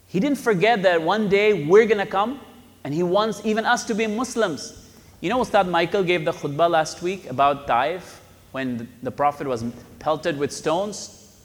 He 0.07 0.19
didn't 0.19 0.39
forget 0.39 0.81
that 0.81 1.03
one 1.03 1.29
day 1.29 1.67
we're 1.67 1.85
going 1.85 1.99
to 1.99 2.07
come 2.07 2.39
and 2.83 2.95
He 2.95 3.03
wants 3.03 3.45
even 3.45 3.63
us 3.63 3.83
to 3.83 3.93
be 3.93 4.07
Muslims. 4.07 4.89
You 5.21 5.29
know, 5.29 5.39
Ustad 5.39 5.67
Michael 5.67 6.01
gave 6.01 6.25
the 6.25 6.31
khutbah 6.31 6.67
last 6.67 7.03
week 7.03 7.29
about 7.29 7.67
Taif 7.67 8.21
when 8.53 8.89
the 9.03 9.11
Prophet 9.11 9.45
was 9.45 9.63
pelted 9.99 10.35
with 10.35 10.51
stones 10.51 11.37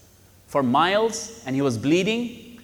for 0.46 0.62
miles 0.62 1.42
and 1.44 1.54
he 1.54 1.60
was 1.60 1.76
bleeding. 1.76 2.58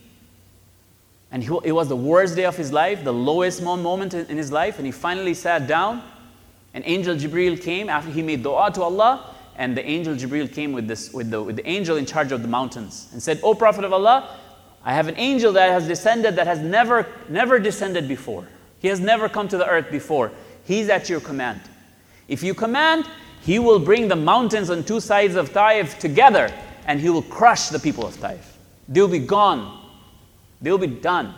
And 1.30 1.44
he, 1.44 1.50
it 1.64 1.72
was 1.72 1.88
the 1.88 1.96
worst 1.96 2.34
day 2.34 2.46
of 2.46 2.56
his 2.56 2.72
life, 2.72 3.04
the 3.04 3.12
lowest 3.12 3.60
moment 3.60 4.14
in 4.14 4.38
his 4.38 4.50
life. 4.50 4.78
And 4.78 4.86
he 4.86 4.90
finally 4.90 5.34
sat 5.34 5.66
down. 5.66 6.02
And 6.74 6.84
angel 6.86 7.16
Jibril 7.16 7.60
came 7.62 7.88
after 7.88 8.10
he 8.10 8.20
made 8.20 8.42
dua 8.42 8.70
to 8.74 8.82
Allah. 8.82 9.34
And 9.56 9.76
the 9.76 9.86
angel 9.86 10.14
Jibril 10.14 10.52
came 10.52 10.72
with, 10.72 10.88
this, 10.88 11.12
with, 11.12 11.30
the, 11.30 11.40
with 11.42 11.56
the 11.56 11.66
angel 11.68 11.96
in 11.96 12.04
charge 12.04 12.32
of 12.32 12.42
the 12.42 12.48
mountains 12.48 13.08
and 13.12 13.22
said, 13.22 13.40
O 13.42 13.54
Prophet 13.54 13.84
of 13.84 13.92
Allah, 13.92 14.36
I 14.84 14.92
have 14.92 15.06
an 15.08 15.14
angel 15.16 15.52
that 15.52 15.70
has 15.70 15.86
descended 15.86 16.36
that 16.36 16.46
has 16.46 16.58
never, 16.58 17.06
never 17.28 17.58
descended 17.58 18.08
before. 18.08 18.46
He 18.80 18.88
has 18.88 19.00
never 19.00 19.28
come 19.28 19.48
to 19.48 19.56
the 19.56 19.66
earth 19.66 19.90
before. 19.90 20.32
He's 20.64 20.88
at 20.88 21.08
your 21.08 21.20
command. 21.20 21.60
If 22.28 22.42
you 22.42 22.52
command, 22.52 23.06
he 23.42 23.58
will 23.58 23.78
bring 23.78 24.08
the 24.08 24.16
mountains 24.16 24.70
on 24.70 24.84
two 24.84 25.00
sides 25.00 25.36
of 25.36 25.52
Taif 25.52 25.98
together 25.98 26.52
and 26.86 27.00
he 27.00 27.08
will 27.08 27.22
crush 27.22 27.68
the 27.68 27.78
people 27.78 28.06
of 28.06 28.18
Taif. 28.20 28.58
They'll 28.88 29.08
be 29.08 29.20
gone. 29.20 29.88
They'll 30.60 30.78
be 30.78 30.86
done. 30.86 31.34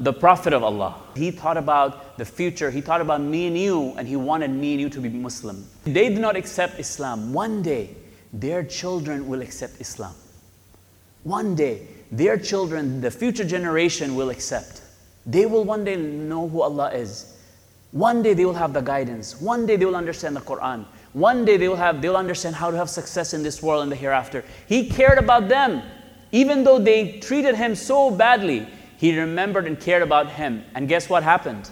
The 0.00 0.14
Prophet 0.14 0.54
of 0.54 0.62
Allah, 0.62 0.96
he 1.14 1.30
thought 1.30 1.58
about 1.58 2.16
the 2.16 2.24
future. 2.24 2.70
He 2.70 2.80
thought 2.80 3.02
about 3.02 3.20
me 3.20 3.46
and 3.46 3.56
you, 3.56 3.94
and 3.98 4.08
he 4.08 4.16
wanted 4.16 4.50
me 4.50 4.72
and 4.72 4.80
you 4.80 4.88
to 4.88 5.00
be 5.00 5.10
Muslim. 5.10 5.66
They 5.84 6.08
did 6.08 6.18
not 6.18 6.36
accept 6.36 6.80
Islam. 6.80 7.34
One 7.34 7.60
day, 7.60 7.94
their 8.32 8.64
children 8.64 9.28
will 9.28 9.42
accept 9.42 9.78
Islam. 9.78 10.14
One 11.22 11.54
day, 11.54 11.86
their 12.10 12.38
children, 12.38 13.02
the 13.02 13.10
future 13.10 13.44
generation, 13.44 14.16
will 14.16 14.30
accept. 14.30 14.80
They 15.26 15.44
will 15.44 15.64
one 15.64 15.84
day 15.84 15.96
know 15.96 16.48
who 16.48 16.62
Allah 16.62 16.92
is. 16.92 17.36
One 17.92 18.22
day 18.22 18.32
they 18.32 18.46
will 18.46 18.54
have 18.54 18.72
the 18.72 18.80
guidance. 18.80 19.38
One 19.38 19.66
day 19.66 19.76
they 19.76 19.84
will 19.84 19.96
understand 19.96 20.34
the 20.34 20.40
Quran. 20.40 20.86
One 21.12 21.44
day 21.44 21.58
they 21.58 21.68
will 21.68 21.76
have 21.76 22.00
they'll 22.00 22.16
understand 22.16 22.54
how 22.56 22.70
to 22.70 22.76
have 22.76 22.88
success 22.88 23.34
in 23.34 23.42
this 23.42 23.62
world 23.62 23.82
and 23.82 23.92
the 23.92 23.96
hereafter. 23.96 24.44
He 24.66 24.88
cared 24.88 25.18
about 25.18 25.48
them. 25.48 25.82
Even 26.32 26.62
though 26.62 26.78
they 26.78 27.18
treated 27.18 27.56
him 27.56 27.74
so 27.74 28.10
badly, 28.10 28.66
he 29.00 29.18
remembered 29.18 29.66
and 29.66 29.80
cared 29.80 30.02
about 30.02 30.30
him. 30.30 30.62
And 30.74 30.86
guess 30.86 31.08
what 31.08 31.22
happened? 31.22 31.70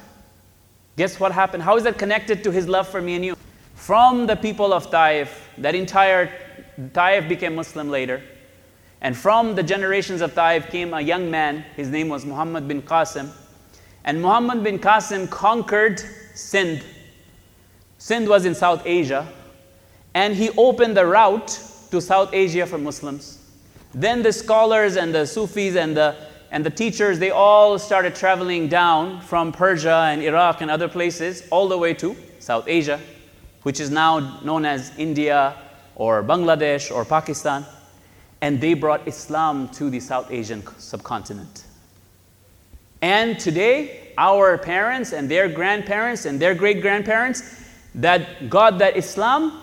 Guess 0.96 1.20
what 1.20 1.30
happened? 1.30 1.62
How 1.62 1.76
is 1.76 1.84
that 1.84 1.98
connected 1.98 2.42
to 2.44 2.50
his 2.50 2.66
love 2.66 2.88
for 2.88 3.02
me 3.02 3.16
and 3.16 3.24
you? 3.24 3.36
From 3.74 4.26
the 4.26 4.34
people 4.34 4.72
of 4.72 4.90
Taif, 4.90 5.46
that 5.58 5.74
entire 5.74 6.32
Taif 6.94 7.28
became 7.28 7.54
Muslim 7.54 7.90
later. 7.90 8.22
And 9.02 9.14
from 9.14 9.54
the 9.54 9.62
generations 9.62 10.22
of 10.22 10.34
Taif 10.34 10.70
came 10.70 10.94
a 10.94 11.02
young 11.02 11.30
man, 11.30 11.66
his 11.76 11.90
name 11.90 12.08
was 12.08 12.24
Muhammad 12.24 12.66
bin 12.66 12.80
Qasim. 12.80 13.28
And 14.04 14.22
Muhammad 14.22 14.64
bin 14.64 14.78
Qasim 14.78 15.28
conquered 15.28 16.00
Sindh. 16.34 16.82
Sindh 17.98 18.26
was 18.26 18.46
in 18.46 18.54
South 18.54 18.82
Asia. 18.86 19.30
And 20.14 20.34
he 20.34 20.48
opened 20.56 20.96
the 20.96 21.04
route 21.04 21.60
to 21.90 22.00
South 22.00 22.32
Asia 22.32 22.64
for 22.64 22.78
Muslims. 22.78 23.44
Then 23.92 24.22
the 24.22 24.32
scholars 24.32 24.96
and 24.96 25.14
the 25.14 25.26
Sufis 25.26 25.76
and 25.76 25.94
the, 25.94 26.16
and 26.50 26.64
the 26.64 26.70
teachers, 26.70 27.18
they 27.18 27.30
all 27.30 27.78
started 27.78 28.14
traveling 28.14 28.68
down 28.68 29.20
from 29.20 29.52
Persia 29.52 30.08
and 30.10 30.22
Iraq 30.22 30.60
and 30.60 30.70
other 30.70 30.88
places 30.88 31.46
all 31.50 31.68
the 31.68 31.76
way 31.76 31.94
to 31.94 32.16
South 32.38 32.66
Asia, 32.66 33.00
which 33.62 33.80
is 33.80 33.90
now 33.90 34.40
known 34.42 34.64
as 34.64 34.92
India 34.96 35.54
or 35.94 36.22
Bangladesh 36.22 36.94
or 36.94 37.04
Pakistan 37.04 37.66
and 38.40 38.60
they 38.60 38.74
brought 38.74 39.06
Islam 39.06 39.68
to 39.70 39.90
the 39.90 40.00
South 40.00 40.30
Asian 40.30 40.62
subcontinent. 40.78 41.64
And 43.02 43.38
today, 43.38 44.12
our 44.18 44.58
parents 44.58 45.12
and 45.12 45.30
their 45.30 45.48
grandparents 45.48 46.24
and 46.24 46.40
their 46.40 46.54
great 46.54 46.80
grandparents 46.82 47.42
that 47.94 48.50
God, 48.50 48.78
that 48.80 48.96
Islam 48.96 49.62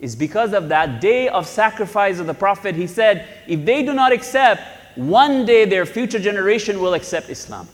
is 0.00 0.16
because 0.16 0.52
of 0.52 0.68
that 0.68 1.00
day 1.00 1.28
of 1.28 1.46
sacrifice 1.46 2.18
of 2.18 2.26
the 2.26 2.34
Prophet. 2.34 2.74
He 2.74 2.86
said, 2.86 3.26
if 3.46 3.64
they 3.64 3.84
do 3.84 3.94
not 3.94 4.12
accept, 4.12 4.62
one 4.96 5.44
day 5.44 5.64
their 5.64 5.86
future 5.86 6.18
generation 6.18 6.80
will 6.80 6.94
accept 6.94 7.28
Islam. 7.28 7.68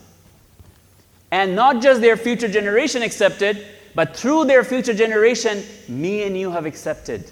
And 1.30 1.54
not 1.54 1.80
just 1.82 2.00
their 2.00 2.16
future 2.16 2.48
generation 2.48 3.02
accepted, 3.02 3.64
but 3.94 4.16
through 4.16 4.44
their 4.46 4.64
future 4.64 4.94
generation, 4.94 5.62
me 5.88 6.22
and 6.24 6.36
you 6.36 6.50
have 6.50 6.66
accepted. 6.66 7.30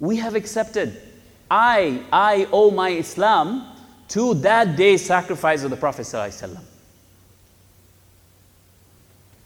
We 0.00 0.16
have 0.16 0.34
accepted. 0.34 1.00
I, 1.50 2.02
I 2.12 2.48
owe 2.52 2.70
my 2.70 2.90
Islam 2.90 3.66
to 4.08 4.34
that 4.34 4.76
day's 4.76 5.04
sacrifice 5.04 5.62
of 5.62 5.70
the 5.70 5.76
Prophet. 5.76 6.06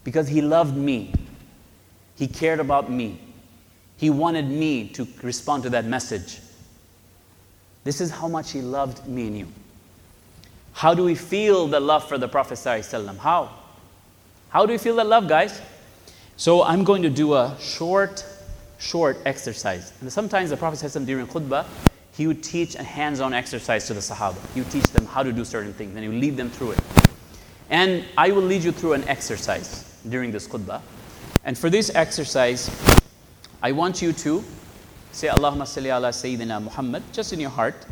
Because 0.05 0.29
he 0.29 0.41
loved 0.41 0.77
me. 0.77 1.13
He 2.17 2.27
cared 2.27 2.61
about 2.61 2.91
me. 2.91 3.21
He 3.97 4.11
wanted 4.11 4.49
me 4.49 4.89
to 4.91 5.07
respond 5.23 5.63
to 5.65 5.71
that 5.71 5.85
message. 5.85 6.39
This 7.87 8.01
is 8.01 8.11
how 8.11 8.27
much 8.27 8.51
he 8.51 8.63
loved 8.63 9.07
me 9.07 9.29
and 9.29 9.39
you. 9.39 9.47
How 10.73 10.93
do 10.93 11.05
we 11.05 11.15
feel 11.15 11.69
the 11.69 11.79
love 11.79 12.09
for 12.09 12.19
the 12.19 12.27
Prophet? 12.27 12.59
How? 13.21 13.49
How 14.49 14.67
do 14.67 14.73
we 14.73 14.79
feel 14.79 14.97
that 14.97 15.07
love, 15.07 15.29
guys? 15.29 15.63
So 16.37 16.65
I'm 16.65 16.83
going 16.83 17.03
to 17.03 17.09
do 17.09 17.35
a 17.35 17.57
short, 17.61 18.27
short 18.81 19.19
exercise. 19.25 19.93
And 20.01 20.13
sometimes 20.13 20.51
the 20.51 20.57
Prophet 20.57 21.07
during 21.07 21.29
khutbah, 21.29 21.65
he 22.13 22.27
would 22.27 22.43
teach 22.43 22.75
a 22.75 22.83
hands 22.83 23.21
on 23.21 23.33
exercise 23.33 23.87
to 23.87 23.95
the 23.95 24.01
Sahaba. 24.01 24.39
He 24.53 24.63
would 24.63 24.71
teach 24.73 24.89
them 24.89 25.07
how 25.07 25.23
to 25.23 25.33
do 25.33 25.45
certain 25.45 25.73
things, 25.73 25.95
and 25.95 26.03
he 26.03 26.09
would 26.09 26.19
lead 26.19 26.37
them 26.37 26.51
through 26.51 26.73
it. 26.73 26.81
And 27.71 28.05
I 28.19 28.33
will 28.33 28.43
lead 28.43 28.65
you 28.65 28.73
through 28.73 28.95
an 28.95 29.07
exercise 29.07 29.97
during 30.09 30.33
this 30.33 30.49
khutbah. 30.49 30.83
And 31.45 31.57
for 31.57 31.71
this 31.71 31.95
exercise, 31.95 32.69
I 33.63 33.71
want 33.71 34.03
you 34.03 34.13
to 34.13 34.43
say 35.17 35.29
Allahumma 35.29 35.63
salli 35.63 35.87
ala 35.87 36.11
Sayyidina 36.11 36.63
Muhammad 36.63 37.03
just 37.13 37.33
in 37.33 37.41
your 37.41 37.51
heart. 37.51 37.87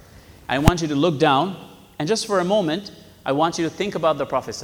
I 0.49 0.59
want 0.59 0.83
you 0.83 0.89
to 0.89 0.95
look 0.95 1.19
down, 1.19 1.57
and 1.99 2.07
just 2.07 2.27
for 2.27 2.41
a 2.41 2.45
moment, 2.45 2.93
I 3.25 3.33
want 3.33 3.59
you 3.59 3.65
to 3.65 3.71
think 3.71 3.95
about 3.95 4.19
the 4.19 4.27
Prophet. 4.27 4.63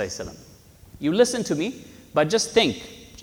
You 0.98 1.12
listen 1.12 1.42
to 1.44 1.54
me, 1.54 1.84
but 2.12 2.28
just 2.28 2.50
think. 2.50 2.82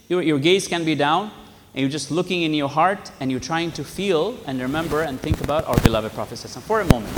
Your, 0.09 0.23
your 0.23 0.39
gaze 0.39 0.67
can 0.67 0.83
be 0.83 0.95
down, 0.95 1.31
and 1.73 1.81
you're 1.81 1.91
just 1.91 2.09
looking 2.09 2.41
in 2.41 2.55
your 2.55 2.69
heart 2.69 3.11
and 3.19 3.29
you're 3.29 3.39
trying 3.39 3.71
to 3.73 3.83
feel 3.83 4.35
and 4.47 4.59
remember 4.59 5.03
and 5.03 5.19
think 5.19 5.41
about 5.41 5.65
our 5.65 5.79
beloved 5.81 6.11
Prophet 6.13 6.39
for 6.39 6.81
a 6.81 6.85
moment. 6.85 7.15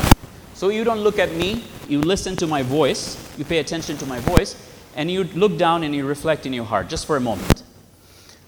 So 0.54 0.68
you 0.68 0.84
don't 0.84 1.00
look 1.00 1.20
at 1.20 1.32
me, 1.34 1.64
you 1.88 2.02
listen 2.02 2.36
to 2.36 2.48
my 2.48 2.62
voice, 2.64 3.18
you 3.38 3.46
pay 3.46 3.60
attention 3.60 3.96
to 3.98 4.06
my 4.06 4.20
voice, 4.20 4.58
and 4.98 5.10
you 5.10 5.24
look 5.24 5.58
down 5.58 5.84
and 5.84 5.96
you 5.96 6.06
reflect 6.06 6.46
in 6.46 6.52
your 6.52 6.66
heart 6.66 6.90
just 6.90 7.06
for 7.06 7.16
a 7.16 7.22
moment. 7.22 7.64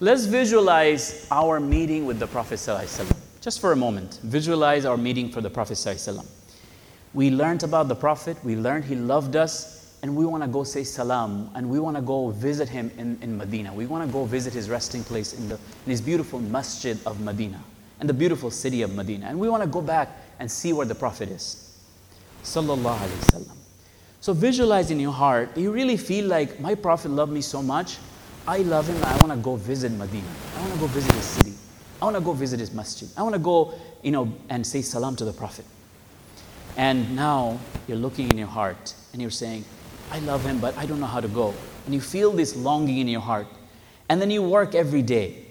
Let's 0.01 0.25
visualize 0.25 1.25
our 1.31 1.61
meeting 1.61 2.05
with 2.05 2.19
the 2.19 2.27
Prophet. 2.27 2.59
Just 3.41 3.59
for 3.59 3.71
a 3.71 3.75
moment, 3.75 4.19
visualize 4.23 4.85
our 4.85 4.97
meeting 4.97 5.29
for 5.29 5.41
the 5.41 5.49
Prophet. 5.49 5.83
We 7.13 7.31
learned 7.31 7.63
about 7.63 7.87
the 7.87 7.95
Prophet, 7.95 8.37
we 8.43 8.55
learned 8.55 8.85
he 8.85 8.95
loved 8.95 9.35
us, 9.35 9.81
and 10.03 10.15
we 10.15 10.25
want 10.25 10.43
to 10.43 10.47
go 10.49 10.63
say 10.63 10.83
salam 10.83 11.49
and 11.55 11.69
we 11.69 11.79
want 11.79 11.95
to 11.95 12.01
go 12.01 12.29
visit 12.29 12.69
him 12.69 12.91
in, 12.97 13.17
in 13.21 13.37
Medina. 13.37 13.73
We 13.73 13.85
want 13.85 14.05
to 14.07 14.11
go 14.11 14.25
visit 14.25 14.53
his 14.53 14.69
resting 14.69 15.03
place 15.03 15.33
in, 15.33 15.49
the, 15.49 15.55
in 15.55 15.89
his 15.89 16.01
beautiful 16.01 16.39
masjid 16.39 16.97
of 17.05 17.19
Medina 17.21 17.61
and 17.99 18.09
the 18.09 18.13
beautiful 18.13 18.49
city 18.49 18.81
of 18.81 18.93
Medina. 18.95 19.27
And 19.27 19.39
we 19.39 19.49
want 19.49 19.63
to 19.63 19.69
go 19.69 19.81
back 19.81 20.09
and 20.39 20.49
see 20.49 20.73
where 20.73 20.85
the 20.85 20.95
Prophet 20.95 21.29
is. 21.29 21.77
Sallallahu 22.43 22.97
Alaihi 22.97 23.25
Wasallam. 23.25 23.57
So 24.21 24.33
visualize 24.33 24.91
in 24.91 24.99
your 24.99 25.13
heart, 25.13 25.55
you 25.57 25.71
really 25.71 25.97
feel 25.97 26.25
like 26.25 26.59
my 26.59 26.75
Prophet 26.75 27.09
loved 27.09 27.31
me 27.31 27.41
so 27.41 27.61
much? 27.61 27.97
I 28.47 28.59
love 28.59 28.87
him 28.87 29.03
I 29.03 29.15
want 29.17 29.31
to 29.31 29.37
go 29.37 29.55
visit 29.55 29.91
Medina. 29.91 30.27
I 30.57 30.61
want 30.61 30.73
to 30.73 30.79
go 30.79 30.87
visit 30.87 31.11
his 31.13 31.25
city. 31.25 31.53
I 32.01 32.05
want 32.05 32.17
to 32.17 32.21
go 32.21 32.33
visit 32.33 32.59
his 32.59 32.73
masjid. 32.73 33.07
I 33.15 33.21
want 33.21 33.33
to 33.33 33.39
go, 33.39 33.73
you 34.01 34.11
know, 34.11 34.33
and 34.49 34.65
say 34.65 34.81
salam 34.81 35.15
to 35.17 35.25
the 35.25 35.33
Prophet. 35.33 35.65
And 36.77 37.15
now 37.15 37.59
you're 37.87 37.97
looking 37.97 38.29
in 38.31 38.37
your 38.37 38.47
heart 38.47 38.95
and 39.13 39.21
you're 39.21 39.29
saying, 39.29 39.65
I 40.11 40.19
love 40.19 40.43
him, 40.43 40.59
but 40.59 40.75
I 40.77 40.85
don't 40.85 40.99
know 40.99 41.05
how 41.05 41.21
to 41.21 41.27
go. 41.27 41.53
And 41.85 41.93
you 41.93 42.01
feel 42.01 42.31
this 42.31 42.55
longing 42.55 42.97
in 42.97 43.07
your 43.07 43.21
heart. 43.21 43.47
And 44.09 44.21
then 44.21 44.31
you 44.31 44.41
work 44.41 44.75
every 44.75 45.01
day. 45.01 45.45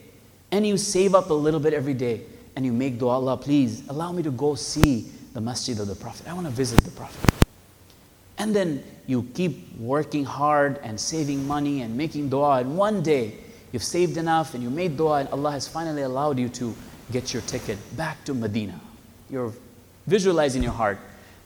And 0.50 0.66
you 0.66 0.76
save 0.76 1.14
up 1.14 1.30
a 1.30 1.34
little 1.34 1.60
bit 1.60 1.72
every 1.72 1.94
day. 1.94 2.22
And 2.56 2.66
you 2.66 2.72
make 2.72 2.98
dua, 2.98 3.10
Allah, 3.12 3.36
please 3.36 3.86
allow 3.88 4.10
me 4.12 4.22
to 4.22 4.30
go 4.30 4.54
see 4.54 5.10
the 5.32 5.40
masjid 5.40 5.78
of 5.78 5.86
the 5.86 5.94
Prophet. 5.94 6.28
I 6.28 6.34
want 6.34 6.46
to 6.46 6.52
visit 6.52 6.80
the 6.80 6.90
Prophet. 6.90 7.30
And 8.38 8.54
then 8.56 8.82
you 9.06 9.28
keep 9.34 9.78
working 9.78 10.24
hard 10.24 10.78
and 10.82 10.98
saving 10.98 11.46
money 11.46 11.82
and 11.82 11.96
making 11.96 12.28
dua. 12.28 12.58
And 12.58 12.76
one 12.76 13.02
day 13.02 13.34
you've 13.72 13.84
saved 13.84 14.16
enough 14.16 14.54
and 14.54 14.62
you 14.62 14.70
made 14.70 14.96
dua 14.96 15.20
and 15.20 15.28
Allah 15.30 15.52
has 15.52 15.68
finally 15.68 16.02
allowed 16.02 16.38
you 16.38 16.48
to 16.50 16.74
get 17.12 17.32
your 17.32 17.42
ticket 17.42 17.78
back 17.96 18.24
to 18.24 18.34
Medina. 18.34 18.80
You're 19.30 19.52
visualizing 20.06 20.62
your 20.62 20.72
heart 20.72 20.98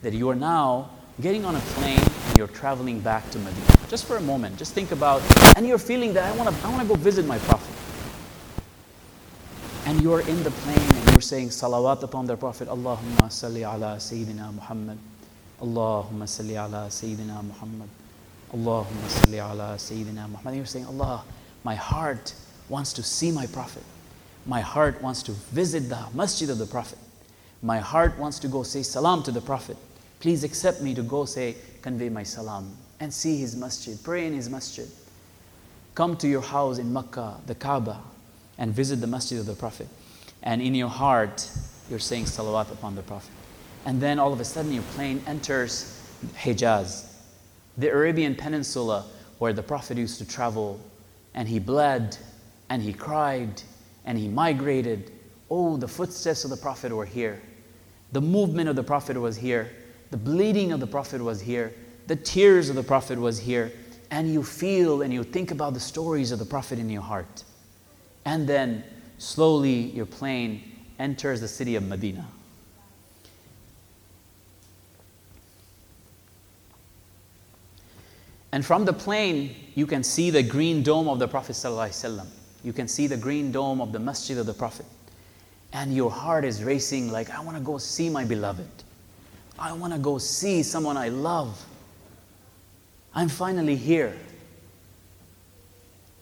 that 0.03 0.13
you 0.13 0.29
are 0.31 0.35
now 0.35 0.91
getting 1.21 1.45
on 1.45 1.57
a 1.57 1.61
plane 1.61 2.01
and 2.29 2.39
you're 2.39 2.49
traveling 2.49 3.01
back 3.01 3.29
to 3.31 3.39
Medina. 3.39 3.79
Just 3.89 4.07
for 4.07 4.17
a 4.17 4.21
moment, 4.21 4.57
just 4.57 4.73
think 4.73 4.91
about, 4.91 5.23
and 5.57 5.67
you're 5.67 5.79
feeling 5.79 6.13
that 6.15 6.25
I 6.25 6.37
want 6.37 6.55
to 6.55 6.67
I 6.67 6.71
wanna 6.71 6.85
go 6.85 6.95
visit 6.95 7.27
my 7.27 7.39
Prophet. 7.39 7.75
And 9.87 10.01
you're 10.01 10.21
in 10.21 10.43
the 10.43 10.51
plane 10.51 10.79
and 10.81 11.11
you're 11.11 11.21
saying 11.21 11.49
salawat 11.51 12.03
upon 12.03 12.27
the 12.27 12.37
Prophet, 12.37 12.69
Allahumma 12.69 13.29
salli 13.29 13.63
ala 13.63 13.97
Sayyidina 13.97 14.53
Muhammad. 14.55 14.99
Allahumma 15.61 16.25
salli 16.25 16.57
ala 16.57 16.89
Sayyidina 16.89 17.45
Muhammad. 17.45 17.89
Allahumma 18.53 19.09
salli 19.09 19.39
ala 19.39 19.77
Sayyidina 19.77 20.29
Muhammad. 20.29 20.47
And 20.47 20.57
you're 20.57 20.67
saying, 20.67 20.87
Allah, 20.87 21.23
my 21.65 21.75
heart 21.75 22.35
wants 22.69 22.93
to 22.93 23.03
see 23.03 23.33
my 23.33 23.47
Prophet. 23.47 23.83
My 24.47 24.61
heart 24.61 25.01
wants 25.03 25.23
to 25.25 25.33
visit 25.33 25.89
the 25.89 26.07
masjid 26.13 26.51
of 26.51 26.59
the 26.59 26.67
Prophet. 26.67 26.99
My 27.63 27.79
heart 27.79 28.19
wants 28.19 28.39
to 28.41 28.49
go 28.49 28.63
say 28.63 28.83
salam 28.83 29.23
to 29.25 29.33
the 29.33 29.41
Prophet. 29.41 29.77
Please 30.21 30.45
accept 30.45 30.83
me 30.83 30.95
to 30.95 31.03
go 31.03 31.25
say, 31.25 31.57
convey 31.83 32.11
my 32.11 32.23
salam 32.23 32.77
and 33.01 33.13
see 33.13 33.39
his 33.39 33.57
masjid, 33.57 33.99
pray 34.03 34.27
in 34.27 34.35
his 34.35 34.49
masjid. 34.49 34.89
Come 35.95 36.17
to 36.19 36.29
your 36.29 36.43
house 36.43 36.79
in 36.79 36.93
Makkah, 36.93 37.37
the 37.47 37.55
Kaaba, 37.55 38.01
and 38.59 38.73
visit 38.73 39.01
the 39.01 39.07
masjid 39.07 39.39
of 39.39 39.47
the 39.47 39.55
Prophet. 39.55 39.89
And 40.43 40.61
in 40.61 40.75
your 40.75 40.89
heart, 40.89 41.51
you're 41.89 41.99
saying 41.99 42.25
salawat 42.25 42.71
upon 42.73 42.95
the 42.95 43.03
Prophet. 43.03 43.31
And 43.87 44.01
then 44.01 44.19
all 44.19 44.33
of 44.33 44.41
a 44.41 44.45
sudden, 44.45 44.73
your 44.73 44.83
plane 44.95 45.23
enters 45.27 46.01
Hijaz, 46.37 47.13
the 47.77 47.89
Arabian 47.89 48.35
Peninsula 48.35 49.05
where 49.39 49.53
the 49.53 49.63
Prophet 49.63 49.99
used 49.99 50.19
to 50.19 50.29
travel, 50.29 50.81
and 51.35 51.49
he 51.49 51.59
bled, 51.59 52.17
and 52.69 52.83
he 52.83 52.93
cried, 52.93 53.63
and 54.05 54.19
he 54.19 54.29
migrated. 54.29 55.13
Oh, 55.51 55.77
the 55.77 55.89
footsteps 55.89 56.45
of 56.45 56.51
the 56.51 56.57
Prophet 56.57 56.93
were 56.93 57.05
here. 57.05 57.41
The 58.13 58.21
movement 58.21 58.69
of 58.69 58.77
the 58.77 58.85
Prophet 58.85 59.17
was 59.19 59.37
here. 59.37 59.71
The 60.11 60.17
bleeding 60.17 60.73
of 60.73 60.81
the 60.81 60.87
Prophet 60.87 61.21
was 61.21 61.41
here. 61.41 61.75
The 62.07 62.17
tears 62.17 62.69
of 62.69 62.77
the 62.77 62.83
Prophet 62.83 63.19
was 63.19 63.39
here. 63.39 63.73
And 64.11 64.33
you 64.33 64.43
feel 64.43 65.03
and 65.03 65.13
you 65.13 65.25
think 65.25 65.51
about 65.51 65.75
the 65.75 65.81
stories 65.81 66.31
of 66.31 66.39
the 66.39 66.45
Prophet 66.45 66.79
in 66.79 66.89
your 66.89 67.03
heart. 67.03 67.45
And 68.25 68.47
then 68.47 68.85
slowly 69.19 69.91
your 69.91 70.07
plane 70.07 70.63
enters 70.99 71.41
the 71.41 71.49
city 71.49 71.75
of 71.75 71.83
Medina. 71.83 72.27
And 78.55 78.65
from 78.65 78.85
the 78.85 78.93
plane, 78.93 79.53
you 79.75 79.85
can 79.85 80.05
see 80.05 80.31
the 80.31 80.41
green 80.41 80.85
dome 80.85 81.09
of 81.09 81.19
the 81.19 81.27
Prophet. 81.27 81.61
You 82.63 82.73
can 82.73 82.87
see 82.87 83.09
the 83.09 83.17
green 83.17 83.51
dome 83.51 83.81
of 83.81 83.91
the 83.91 83.99
masjid 83.99 84.39
of 84.39 84.47
the 84.47 84.55
Prophet. 84.55 84.87
And 85.73 85.93
your 85.93 86.09
heart 86.09 86.45
is 86.45 86.63
racing 86.63 87.11
like, 87.11 87.31
I 87.31 87.41
want 87.41 87.59
to 87.59 87.65
go 87.65 87.79
see 87.79 88.09
my 88.09 88.25
beloved. 88.25 88.69
I 89.59 89.73
want 89.73 89.93
to 89.93 89.99
go 89.99 90.19
see 90.19 90.63
someone 90.63 90.97
I 90.97 91.09
love. 91.09 91.67
I'm 93.13 93.29
finally 93.29 93.75
here. 93.75 94.17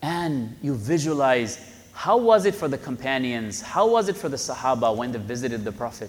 And 0.01 0.57
you 0.63 0.75
visualize 0.75 1.59
how 1.93 2.17
was 2.17 2.47
it 2.47 2.55
for 2.55 2.67
the 2.67 2.79
companions? 2.79 3.61
How 3.61 3.87
was 3.87 4.09
it 4.09 4.17
for 4.17 4.31
the 4.31 4.39
Sahaba 4.39 4.97
when 4.97 5.13
they 5.13 5.19
visited 5.19 5.65
the 5.65 5.73
Prophet? 5.73 6.09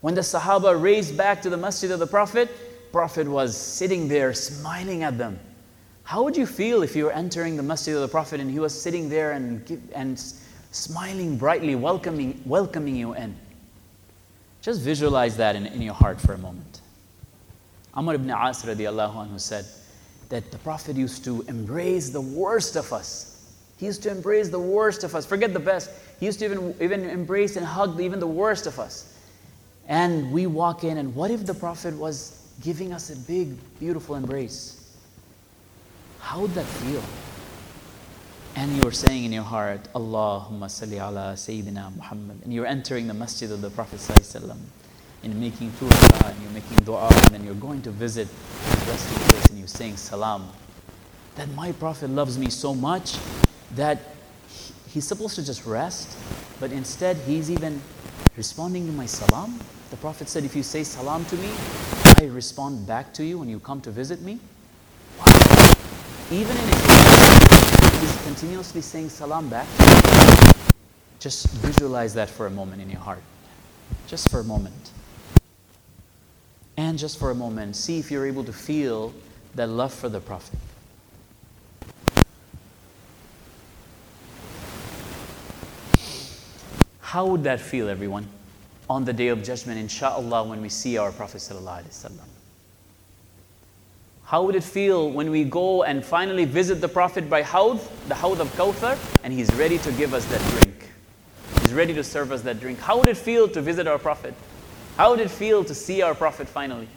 When 0.00 0.14
the 0.14 0.22
Sahaba 0.22 0.80
raced 0.80 1.14
back 1.14 1.42
to 1.42 1.50
the 1.50 1.58
masjid 1.58 1.90
of 1.90 1.98
the 1.98 2.06
Prophet, 2.06 2.48
Prophet 2.92 3.26
was 3.26 3.56
sitting 3.56 4.06
there 4.06 4.34
smiling 4.34 5.02
at 5.02 5.18
them. 5.18 5.40
How 6.04 6.22
would 6.22 6.36
you 6.36 6.46
feel 6.46 6.82
if 6.82 6.94
you 6.94 7.06
were 7.06 7.12
entering 7.12 7.56
the 7.56 7.62
masjid 7.62 7.94
of 7.94 8.02
the 8.02 8.08
Prophet 8.08 8.40
and 8.40 8.50
he 8.50 8.58
was 8.58 8.78
sitting 8.80 9.08
there 9.08 9.32
and, 9.32 9.90
and 9.94 10.20
smiling 10.72 11.38
brightly, 11.38 11.74
welcoming, 11.74 12.42
welcoming 12.44 12.96
you 12.96 13.14
in? 13.14 13.34
Just 14.60 14.82
visualize 14.82 15.36
that 15.38 15.56
in, 15.56 15.66
in 15.66 15.80
your 15.80 15.94
heart 15.94 16.20
for 16.20 16.34
a 16.34 16.38
moment. 16.38 16.82
Amr 17.94 18.14
ibn 18.14 18.30
As 18.30 18.62
anhu 18.62 19.40
said 19.40 19.64
that 20.28 20.50
the 20.50 20.58
Prophet 20.58 20.96
used 20.96 21.24
to 21.24 21.42
embrace 21.42 22.10
the 22.10 22.20
worst 22.20 22.76
of 22.76 22.92
us. 22.92 23.54
He 23.78 23.86
used 23.86 24.02
to 24.04 24.10
embrace 24.10 24.48
the 24.48 24.60
worst 24.60 25.02
of 25.04 25.14
us. 25.14 25.26
Forget 25.26 25.52
the 25.52 25.60
best. 25.60 25.90
He 26.20 26.26
used 26.26 26.38
to 26.38 26.44
even, 26.44 26.74
even 26.80 27.08
embrace 27.08 27.56
and 27.56 27.66
hug 27.66 28.00
even 28.00 28.20
the 28.20 28.26
worst 28.26 28.66
of 28.66 28.78
us. 28.78 29.14
And 29.88 30.30
we 30.30 30.46
walk 30.46 30.84
in, 30.84 30.98
and 30.98 31.14
what 31.14 31.30
if 31.30 31.44
the 31.44 31.54
Prophet 31.54 31.94
was 31.96 32.41
giving 32.60 32.92
us 32.92 33.10
a 33.10 33.16
big, 33.16 33.56
beautiful 33.78 34.14
embrace. 34.14 34.96
How 36.20 36.40
would 36.40 36.54
that 36.54 36.66
feel? 36.66 37.02
And 38.54 38.76
you 38.76 38.82
were 38.82 38.92
saying 38.92 39.24
in 39.24 39.32
your 39.32 39.44
heart, 39.44 39.88
Allahumma 39.94 40.68
salli 40.68 41.00
ala 41.00 41.32
Sayyidina 41.34 41.96
Muhammad. 41.96 42.42
And 42.44 42.52
you're 42.52 42.66
entering 42.66 43.08
the 43.08 43.14
masjid 43.14 43.50
of 43.50 43.62
the 43.62 43.70
Prophet 43.70 43.98
Sallallahu 43.98 44.58
and 45.22 45.40
making 45.40 45.70
turqa 45.72 46.30
and 46.30 46.42
you're 46.42 46.50
making 46.50 46.76
dua 46.84 47.08
and 47.08 47.34
then 47.34 47.44
you're 47.44 47.54
going 47.54 47.80
to 47.82 47.90
visit 47.90 48.28
his 48.28 48.88
resting 48.88 49.18
place 49.28 49.46
and 49.46 49.58
you're 49.58 49.68
saying 49.68 49.96
salam. 49.96 50.48
That 51.36 51.48
my 51.54 51.72
Prophet 51.72 52.10
loves 52.10 52.38
me 52.38 52.50
so 52.50 52.74
much 52.74 53.16
that 53.74 53.98
he's 54.88 55.06
supposed 55.06 55.36
to 55.36 55.46
just 55.46 55.64
rest, 55.64 56.18
but 56.60 56.72
instead 56.72 57.16
he's 57.18 57.50
even 57.50 57.80
responding 58.36 58.86
to 58.86 58.92
my 58.92 59.06
salam. 59.06 59.58
The 59.90 59.96
Prophet 59.96 60.28
said, 60.28 60.44
If 60.44 60.56
you 60.56 60.62
say 60.62 60.84
salam 60.84 61.24
to 61.26 61.36
me, 61.36 61.50
I 62.22 62.26
respond 62.26 62.86
back 62.86 63.12
to 63.14 63.24
you 63.24 63.36
when 63.36 63.48
you 63.48 63.58
come 63.58 63.80
to 63.80 63.90
visit 63.90 64.20
me? 64.22 64.38
Wow. 65.18 65.74
Even 66.30 66.56
in 66.56 66.68
he's 67.98 68.22
continuously 68.22 68.80
saying 68.80 69.08
salam 69.08 69.48
back 69.48 69.66
Just 71.18 71.48
visualize 71.48 72.14
that 72.14 72.30
for 72.30 72.46
a 72.46 72.50
moment 72.50 72.80
in 72.80 72.88
your 72.88 73.00
heart. 73.00 73.22
Just 74.06 74.30
for 74.30 74.38
a 74.38 74.44
moment. 74.44 74.92
And 76.76 76.96
just 76.96 77.18
for 77.18 77.32
a 77.32 77.34
moment, 77.34 77.74
see 77.74 77.98
if 77.98 78.08
you're 78.08 78.26
able 78.26 78.44
to 78.44 78.52
feel 78.52 79.12
that 79.56 79.68
love 79.68 79.92
for 79.92 80.08
the 80.08 80.20
Prophet. 80.20 80.60
How 87.00 87.26
would 87.26 87.42
that 87.42 87.60
feel, 87.60 87.88
everyone? 87.88 88.28
On 88.90 89.04
the 89.04 89.12
day 89.12 89.28
of 89.28 89.42
judgment, 89.42 89.78
inshallah, 89.78 90.44
when 90.44 90.60
we 90.60 90.68
see 90.68 90.98
our 90.98 91.12
Prophet. 91.12 91.48
How 94.24 94.42
would 94.44 94.54
it 94.54 94.64
feel 94.64 95.10
when 95.10 95.30
we 95.30 95.44
go 95.44 95.82
and 95.82 96.04
finally 96.04 96.44
visit 96.44 96.80
the 96.80 96.88
Prophet 96.88 97.28
by 97.28 97.42
Hawd, 97.42 97.80
the 98.08 98.14
Hawd 98.14 98.40
of 98.40 98.48
Kawthar, 98.56 98.98
and 99.22 99.32
he's 99.32 99.52
ready 99.54 99.78
to 99.78 99.92
give 99.92 100.14
us 100.14 100.24
that 100.26 100.40
drink? 100.52 100.90
He's 101.60 101.74
ready 101.74 101.94
to 101.94 102.02
serve 102.02 102.32
us 102.32 102.42
that 102.42 102.60
drink. 102.60 102.78
How 102.80 102.98
would 102.98 103.08
it 103.08 103.16
feel 103.16 103.48
to 103.48 103.60
visit 103.60 103.86
our 103.86 103.98
Prophet? 103.98 104.34
How 104.96 105.10
would 105.10 105.20
it 105.20 105.30
feel 105.30 105.64
to 105.64 105.74
see 105.74 106.02
our 106.02 106.14
Prophet 106.14 106.48
finally? 106.48 106.88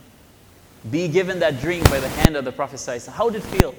Be 0.92 1.08
given 1.08 1.40
that 1.40 1.60
drink 1.60 1.90
by 1.90 2.00
the 2.00 2.10
hand 2.10 2.36
of 2.36 2.46
the 2.46 2.52
Prophet. 2.52 3.06
How 3.08 3.26
would 3.26 3.36
it 3.36 3.44
feel? 3.44 3.76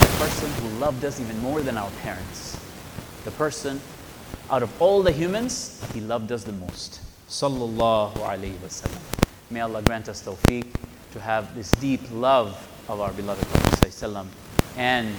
The 0.00 0.24
person 0.24 0.50
who 0.62 0.68
loved 0.78 1.04
us 1.04 1.20
even 1.20 1.38
more 1.40 1.60
than 1.62 1.76
our 1.76 1.90
parents 2.02 2.57
the 3.28 3.36
person 3.36 3.78
out 4.48 4.62
of 4.62 4.80
all 4.80 5.02
the 5.02 5.12
humans, 5.12 5.84
he 5.92 6.00
loved 6.00 6.32
us 6.32 6.44
the 6.44 6.52
most. 6.52 7.02
Sallallahu 7.28 8.14
alayhi 8.14 8.54
wasallam. 8.64 9.02
May 9.50 9.60
Allah 9.60 9.82
grant 9.82 10.08
us 10.08 10.22
tawfiq 10.22 10.66
to 11.12 11.20
have 11.20 11.54
this 11.54 11.72
deep 11.72 12.00
love 12.10 12.56
of 12.88 13.02
our 13.02 13.12
beloved 13.12 13.46
Prophet 13.48 13.90
sallam, 13.90 14.28
and 14.78 15.14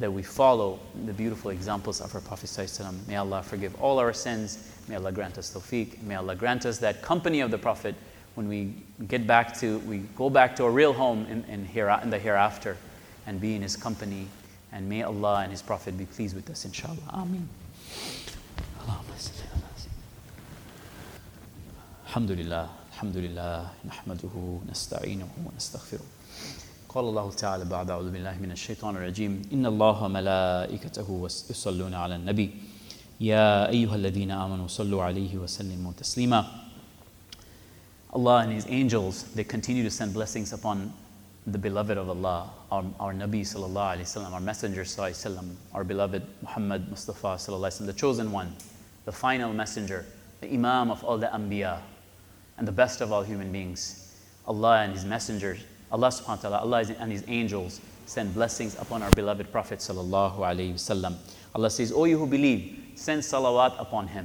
that 0.00 0.12
we 0.12 0.24
follow 0.24 0.80
the 1.06 1.12
beautiful 1.12 1.52
examples 1.52 2.00
of 2.00 2.12
our 2.16 2.20
Prophet 2.20 2.50
sallam. 2.50 3.06
May 3.06 3.14
Allah 3.14 3.44
forgive 3.44 3.80
all 3.80 4.00
our 4.00 4.12
sins. 4.12 4.68
May 4.88 4.96
Allah 4.96 5.12
grant 5.12 5.38
us 5.38 5.54
tawfiq. 5.54 6.02
May 6.02 6.16
Allah 6.16 6.34
grant 6.34 6.66
us 6.66 6.78
that 6.78 7.00
company 7.00 7.42
of 7.42 7.52
the 7.52 7.58
Prophet 7.58 7.94
when 8.34 8.48
we 8.48 8.74
get 9.06 9.24
back 9.24 9.56
to, 9.60 9.78
we 9.80 9.98
go 10.16 10.28
back 10.28 10.56
to 10.56 10.64
our 10.64 10.72
real 10.72 10.92
home 10.92 11.26
in, 11.26 11.44
in, 11.44 11.64
here, 11.64 11.96
in 12.02 12.10
the 12.10 12.18
hereafter 12.18 12.76
and 13.24 13.40
be 13.40 13.54
in 13.54 13.62
his 13.62 13.76
company 13.76 14.26
and 14.71 14.89
may 14.89 15.03
Allah 15.03 15.41
and 15.43 15.51
His 15.51 15.61
Prophet 15.61 15.97
be 15.97 16.05
pleased 16.05 16.35
with 16.35 16.49
us, 16.49 16.65
inshallah. 16.65 17.07
Ameen. 17.13 17.47
الحمد 22.07 22.31
لله 22.31 22.65
الحمد 22.93 23.17
لله 23.17 23.67
نحمده 23.85 24.35
نستعينه 24.71 25.27
ونستغفره 25.45 26.05
قال 26.89 27.05
الله 27.05 27.31
تعالى 27.31 27.65
بعد 27.65 27.89
أعوذ 27.89 28.09
بالله 28.11 28.35
من 28.41 28.51
الشيطان 28.51 28.95
الرجيم 28.95 29.41
إن 29.53 29.65
الله 29.65 30.03
وملائكته 30.03 31.07
يصلون 31.49 31.93
على 31.93 32.15
النبي 32.15 32.49
يا 33.21 33.69
أيها 33.69 33.95
الذين 33.95 34.31
آمنوا 34.31 34.67
صلوا 34.67 35.03
عليه 35.03 35.37
وسلموا 35.37 35.91
تسليما 35.97 36.45
Allah 38.15 38.37
and 38.47 38.53
His 38.53 38.65
angels, 38.69 39.23
they 39.35 39.43
continue 39.43 39.83
to 39.83 39.91
send 39.91 40.13
blessings 40.13 40.53
upon 40.53 40.91
the 41.46 41.58
beloved 41.58 41.98
of 41.98 42.08
Allah, 42.08 42.50
our, 42.70 42.84
our 43.00 43.12
Nabi 43.12 43.40
sallallahu 43.40 43.96
alayhi 43.96 44.02
wasallam, 44.02 44.32
our 44.32 44.40
Messenger 44.40 44.82
sallallahu 44.82 45.26
alayhi 45.26 45.54
our 45.74 45.84
beloved 45.84 46.22
Muhammad 46.42 46.88
Mustafa 46.88 47.34
sallallahu 47.36 47.66
alayhi 47.66 47.86
the 47.86 47.92
chosen 47.92 48.30
one, 48.30 48.54
the 49.04 49.12
final 49.12 49.52
messenger, 49.52 50.06
the 50.40 50.52
Imam 50.52 50.90
of 50.90 51.02
all 51.04 51.18
the 51.18 51.26
Anbiya, 51.26 51.80
and 52.58 52.68
the 52.68 52.72
best 52.72 53.00
of 53.00 53.12
all 53.12 53.22
human 53.22 53.50
beings. 53.50 54.14
Allah 54.46 54.82
and 54.82 54.92
His 54.92 55.04
messengers 55.04 55.58
Allah 55.92 56.08
subhanahu 56.08 56.40
wa 56.40 56.48
ta'ala, 56.48 56.58
Allah 56.64 56.78
and 57.04 57.12
His 57.12 57.22
angels 57.28 57.80
send 58.06 58.32
blessings 58.32 58.80
upon 58.80 59.02
our 59.02 59.10
beloved 59.12 59.52
Prophet 59.52 59.78
sallallahu 59.78 60.40
alayhi 60.40 60.72
wasallam. 60.72 61.20
Allah 61.54 61.68
says, 61.68 61.92
O 61.92 62.06
you 62.06 62.16
who 62.16 62.26
believe, 62.26 62.96
send 62.96 63.20
salawat 63.20 63.76
upon 63.78 64.08
him. 64.08 64.24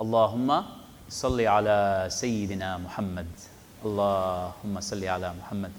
Allahumma 0.00 0.64
salli 1.08 1.44
ala 1.44 2.08
Sayyidina 2.08 2.80
Muhammad. 2.80 3.28
Allahumma 3.84 4.80
salli 4.80 5.04
ala 5.04 5.34
Muhammad. 5.36 5.72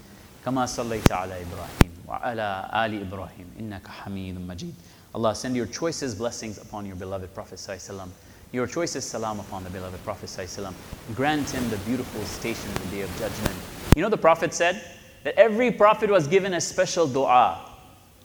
كما 0.45 0.67
صليت 0.67 1.13
على 1.13 1.35
إبراهيم 1.43 1.93
وعلى 2.09 2.71
آل 2.87 3.01
إبراهيم 3.01 3.47
إنك 3.61 3.87
حميد 3.89 4.41
مجيد 4.41 4.75
Allah 5.13 5.35
send 5.35 5.57
your 5.57 5.67
choicest 5.67 6.19
blessings 6.19 6.59
upon 6.59 6.87
your 6.87 6.97
beloved 6.97 7.35
Prophet 7.35 7.59
sallallahu 7.59 8.09
your 8.53 8.67
choicest 8.67 9.11
salam 9.11 9.41
upon 9.41 9.65
the 9.65 9.71
beloved 9.71 10.03
Prophet 10.05 10.29
sallallahu 10.29 10.75
grant 11.15 11.51
him 11.51 11.69
the 11.71 11.79
beautiful 11.79 12.23
station 12.23 12.69
in 12.71 12.91
the 12.91 12.97
day 12.97 13.03
of 13.03 13.11
judgment 13.19 13.57
you 13.97 14.03
know 14.03 14.09
the 14.09 14.17
Prophet 14.17 14.55
said 14.55 14.83
that 15.23 15.35
every 15.39 15.71
prophet 15.71 16.11
was 16.11 16.27
given 16.27 16.55
a 16.55 16.61
special 16.61 17.07
dua 17.07 17.61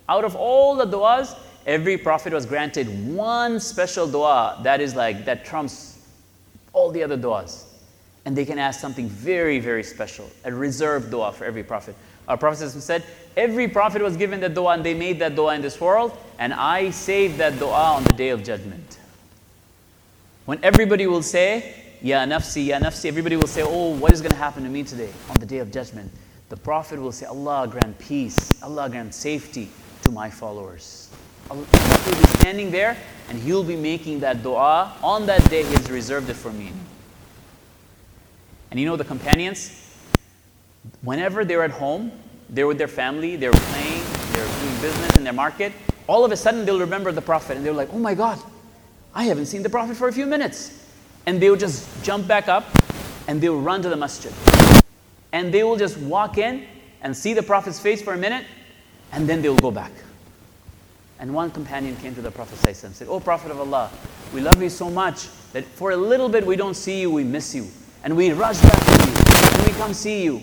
out 0.07 0.23
of 0.23 0.35
all 0.35 0.75
the 0.75 0.85
duas 0.85 1.35
every 1.65 1.97
prophet 1.97 2.31
was 2.31 2.45
granted 2.45 2.87
one 3.13 3.59
special 3.59 4.07
dua 4.07 4.59
that 4.63 4.79
is 4.79 4.95
like 4.95 5.25
that 5.25 5.43
trumps 5.45 5.99
all 6.73 6.91
the 6.91 7.03
other 7.03 7.17
duas 7.17 7.65
and 8.25 8.35
they 8.35 8.45
can 8.45 8.57
ask 8.59 8.79
something 8.79 9.09
very 9.09 9.59
very 9.59 9.83
special 9.83 10.29
a 10.45 10.53
reserved 10.53 11.11
dua 11.11 11.31
for 11.31 11.45
every 11.45 11.63
prophet 11.63 11.95
our 12.30 12.36
Prophet 12.36 12.70
said, 12.70 13.02
Every 13.36 13.66
prophet 13.66 14.00
was 14.02 14.16
given 14.16 14.38
that 14.40 14.54
dua 14.54 14.74
and 14.74 14.84
they 14.84 14.94
made 14.94 15.18
that 15.18 15.34
dua 15.34 15.56
in 15.56 15.62
this 15.62 15.80
world, 15.80 16.16
and 16.38 16.54
I 16.54 16.90
saved 16.90 17.38
that 17.38 17.58
dua 17.58 17.94
on 17.96 18.04
the 18.04 18.12
day 18.12 18.28
of 18.28 18.44
judgment. 18.44 18.98
When 20.44 20.62
everybody 20.62 21.08
will 21.08 21.22
say, 21.22 21.74
Ya 22.00 22.24
nafsi, 22.24 22.66
Ya 22.66 22.78
nafsi, 22.78 23.06
everybody 23.06 23.34
will 23.34 23.48
say, 23.48 23.62
Oh, 23.64 23.96
what 23.96 24.12
is 24.12 24.20
going 24.20 24.30
to 24.30 24.36
happen 24.36 24.62
to 24.62 24.68
me 24.68 24.84
today 24.84 25.10
on 25.28 25.34
the 25.40 25.46
day 25.46 25.58
of 25.58 25.72
judgment? 25.72 26.12
The 26.50 26.56
Prophet 26.56 27.00
will 27.00 27.10
say, 27.10 27.26
Allah 27.26 27.66
grant 27.66 27.98
peace, 27.98 28.62
Allah 28.62 28.88
grant 28.88 29.12
safety 29.12 29.68
to 30.04 30.12
my 30.12 30.30
followers. 30.30 31.10
Allah 31.50 31.66
will 32.06 32.14
be 32.14 32.28
standing 32.38 32.70
there 32.70 32.96
and 33.28 33.40
He'll 33.40 33.64
be 33.64 33.76
making 33.76 34.20
that 34.20 34.44
dua. 34.44 34.96
On 35.02 35.26
that 35.26 35.50
day, 35.50 35.64
He 35.64 35.72
has 35.72 35.90
reserved 35.90 36.30
it 36.30 36.34
for 36.34 36.52
me. 36.52 36.72
And 38.70 38.78
you 38.78 38.86
know 38.86 38.94
the 38.94 39.04
companions? 39.04 39.89
Whenever 41.02 41.44
they're 41.44 41.62
at 41.62 41.70
home, 41.70 42.12
they're 42.48 42.66
with 42.66 42.78
their 42.78 42.88
family, 42.88 43.36
they're 43.36 43.52
playing, 43.52 44.02
they're 44.32 44.46
doing 44.46 44.80
business 44.80 45.16
in 45.16 45.24
their 45.24 45.32
market, 45.32 45.72
all 46.06 46.24
of 46.24 46.32
a 46.32 46.36
sudden 46.36 46.64
they'll 46.64 46.80
remember 46.80 47.12
the 47.12 47.22
Prophet 47.22 47.56
and 47.56 47.64
they're 47.64 47.72
like, 47.72 47.92
oh 47.92 47.98
my 47.98 48.14
God, 48.14 48.38
I 49.14 49.24
haven't 49.24 49.46
seen 49.46 49.62
the 49.62 49.70
Prophet 49.70 49.96
for 49.96 50.08
a 50.08 50.12
few 50.12 50.26
minutes. 50.26 50.76
And 51.26 51.40
they'll 51.40 51.56
just 51.56 52.02
jump 52.02 52.26
back 52.26 52.48
up 52.48 52.64
and 53.28 53.40
they'll 53.40 53.60
run 53.60 53.82
to 53.82 53.88
the 53.88 53.96
masjid. 53.96 54.32
And 55.32 55.54
they 55.54 55.62
will 55.62 55.76
just 55.76 55.98
walk 55.98 56.38
in 56.38 56.66
and 57.02 57.16
see 57.16 57.34
the 57.34 57.42
Prophet's 57.42 57.78
face 57.78 58.02
for 58.02 58.14
a 58.14 58.18
minute 58.18 58.44
and 59.12 59.28
then 59.28 59.42
they'll 59.42 59.56
go 59.56 59.70
back. 59.70 59.92
And 61.20 61.34
one 61.34 61.50
companion 61.50 61.96
came 61.96 62.14
to 62.14 62.22
the 62.22 62.30
Prophet 62.30 62.84
and 62.84 62.94
said, 62.94 63.06
Oh 63.08 63.20
Prophet 63.20 63.50
of 63.50 63.60
Allah, 63.60 63.90
we 64.32 64.40
love 64.40 64.60
you 64.62 64.70
so 64.70 64.90
much 64.90 65.28
that 65.52 65.64
for 65.64 65.90
a 65.90 65.96
little 65.96 66.28
bit 66.28 66.46
we 66.46 66.56
don't 66.56 66.74
see 66.74 67.00
you, 67.00 67.10
we 67.10 67.24
miss 67.24 67.54
you. 67.54 67.68
And 68.02 68.16
we 68.16 68.32
rush 68.32 68.60
back 68.62 68.84
to 68.84 69.06
you 69.06 69.14
and 69.58 69.66
we 69.66 69.72
come 69.74 69.92
see 69.92 70.24
you. 70.24 70.42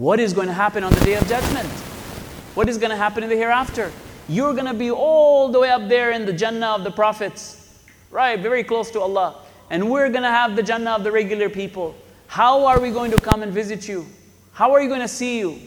What 0.00 0.18
is 0.18 0.32
going 0.32 0.46
to 0.46 0.54
happen 0.54 0.82
on 0.82 0.94
the 0.94 1.00
day 1.00 1.12
of 1.16 1.28
judgment? 1.28 1.68
What 2.54 2.70
is 2.70 2.78
going 2.78 2.88
to 2.88 2.96
happen 2.96 3.22
in 3.22 3.28
the 3.28 3.36
hereafter? 3.36 3.92
You're 4.30 4.54
going 4.54 4.64
to 4.64 4.72
be 4.72 4.90
all 4.90 5.50
the 5.50 5.60
way 5.60 5.68
up 5.68 5.90
there 5.90 6.12
in 6.12 6.24
the 6.24 6.32
Jannah 6.32 6.68
of 6.68 6.84
the 6.84 6.90
prophets, 6.90 7.84
right? 8.10 8.40
Very 8.40 8.64
close 8.64 8.90
to 8.92 9.00
Allah. 9.00 9.42
And 9.68 9.90
we're 9.90 10.08
going 10.08 10.22
to 10.22 10.30
have 10.30 10.56
the 10.56 10.62
Jannah 10.62 10.92
of 10.92 11.04
the 11.04 11.12
regular 11.12 11.50
people. 11.50 11.94
How 12.28 12.64
are 12.64 12.80
we 12.80 12.90
going 12.90 13.10
to 13.10 13.18
come 13.18 13.42
and 13.42 13.52
visit 13.52 13.86
you? 13.86 14.06
How 14.54 14.72
are 14.72 14.80
you 14.80 14.88
going 14.88 15.02
to 15.02 15.08
see 15.08 15.38
you? 15.38 15.58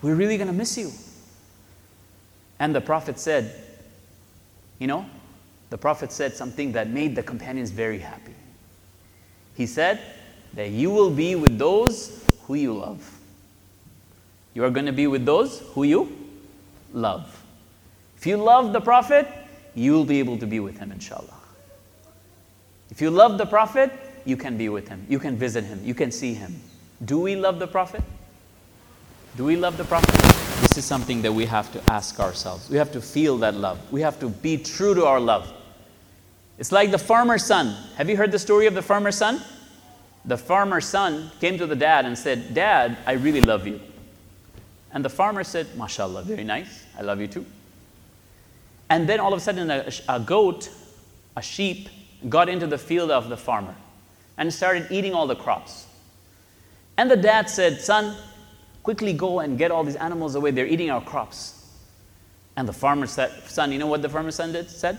We're 0.00 0.14
really 0.14 0.38
going 0.38 0.48
to 0.48 0.54
miss 0.54 0.78
you. 0.78 0.90
And 2.58 2.74
the 2.74 2.80
Prophet 2.80 3.18
said, 3.18 3.60
you 4.78 4.86
know, 4.86 5.04
the 5.68 5.76
Prophet 5.76 6.12
said 6.12 6.32
something 6.32 6.72
that 6.72 6.88
made 6.88 7.14
the 7.14 7.22
companions 7.22 7.70
very 7.70 7.98
happy. 7.98 8.32
He 9.54 9.66
said 9.66 10.00
that 10.54 10.70
you 10.70 10.90
will 10.90 11.10
be 11.10 11.34
with 11.34 11.58
those 11.58 12.22
who 12.46 12.54
you 12.54 12.72
love. 12.72 13.18
You 14.54 14.64
are 14.64 14.70
going 14.70 14.86
to 14.86 14.92
be 14.92 15.06
with 15.06 15.24
those 15.24 15.60
who 15.74 15.82
you 15.84 16.16
love. 16.92 17.42
If 18.16 18.26
you 18.26 18.36
love 18.36 18.72
the 18.72 18.80
Prophet, 18.80 19.28
you 19.74 19.92
will 19.92 20.04
be 20.04 20.18
able 20.18 20.38
to 20.38 20.46
be 20.46 20.60
with 20.60 20.78
him, 20.78 20.92
inshallah. 20.92 21.34
If 22.90 23.00
you 23.00 23.10
love 23.10 23.36
the 23.36 23.46
Prophet, 23.46 23.92
you 24.24 24.36
can 24.36 24.56
be 24.56 24.68
with 24.68 24.88
him. 24.88 25.04
You 25.08 25.18
can 25.18 25.36
visit 25.36 25.64
him. 25.64 25.80
You 25.84 25.94
can 25.94 26.10
see 26.10 26.34
him. 26.34 26.58
Do 27.04 27.20
we 27.20 27.36
love 27.36 27.58
the 27.58 27.66
Prophet? 27.66 28.02
Do 29.36 29.44
we 29.44 29.56
love 29.56 29.76
the 29.76 29.84
Prophet? 29.84 30.14
This 30.62 30.78
is 30.78 30.84
something 30.84 31.20
that 31.22 31.32
we 31.32 31.44
have 31.44 31.70
to 31.72 31.92
ask 31.92 32.18
ourselves. 32.18 32.70
We 32.70 32.78
have 32.78 32.90
to 32.92 33.00
feel 33.02 33.36
that 33.38 33.54
love. 33.54 33.78
We 33.92 34.00
have 34.00 34.18
to 34.20 34.28
be 34.28 34.56
true 34.56 34.94
to 34.94 35.04
our 35.04 35.20
love. 35.20 35.52
It's 36.58 36.72
like 36.72 36.90
the 36.90 36.98
farmer's 36.98 37.44
son. 37.44 37.76
Have 37.96 38.08
you 38.08 38.16
heard 38.16 38.32
the 38.32 38.38
story 38.38 38.66
of 38.66 38.74
the 38.74 38.80
farmer's 38.80 39.16
son? 39.18 39.42
The 40.26 40.36
farmer's 40.36 40.86
son 40.86 41.30
came 41.40 41.56
to 41.58 41.66
the 41.66 41.76
dad 41.76 42.04
and 42.04 42.18
said, 42.18 42.52
Dad, 42.52 42.96
I 43.06 43.12
really 43.12 43.40
love 43.40 43.66
you. 43.66 43.80
And 44.92 45.04
the 45.04 45.08
farmer 45.08 45.44
said, 45.44 45.66
MashaAllah, 45.76 46.24
very 46.24 46.44
nice. 46.44 46.84
I 46.98 47.02
love 47.02 47.20
you 47.20 47.28
too. 47.28 47.46
And 48.88 49.08
then 49.08 49.20
all 49.20 49.32
of 49.32 49.38
a 49.38 49.42
sudden, 49.42 49.70
a, 49.70 49.90
a 50.08 50.20
goat, 50.20 50.70
a 51.36 51.42
sheep, 51.42 51.88
got 52.28 52.48
into 52.48 52.66
the 52.66 52.78
field 52.78 53.10
of 53.10 53.28
the 53.28 53.36
farmer 53.36 53.74
and 54.38 54.52
started 54.52 54.86
eating 54.90 55.14
all 55.14 55.26
the 55.26 55.36
crops. 55.36 55.86
And 56.96 57.10
the 57.10 57.16
dad 57.16 57.48
said, 57.48 57.80
Son, 57.80 58.16
quickly 58.82 59.12
go 59.12 59.40
and 59.40 59.58
get 59.58 59.70
all 59.70 59.84
these 59.84 59.96
animals 59.96 60.34
away. 60.34 60.50
They're 60.50 60.66
eating 60.66 60.90
our 60.90 61.02
crops. 61.02 61.70
And 62.56 62.66
the 62.66 62.72
farmer 62.72 63.06
said, 63.06 63.30
Son, 63.48 63.70
you 63.70 63.78
know 63.78 63.86
what 63.86 64.02
the 64.02 64.08
farmer's 64.08 64.36
son 64.36 64.52
did, 64.52 64.70
said? 64.70 64.98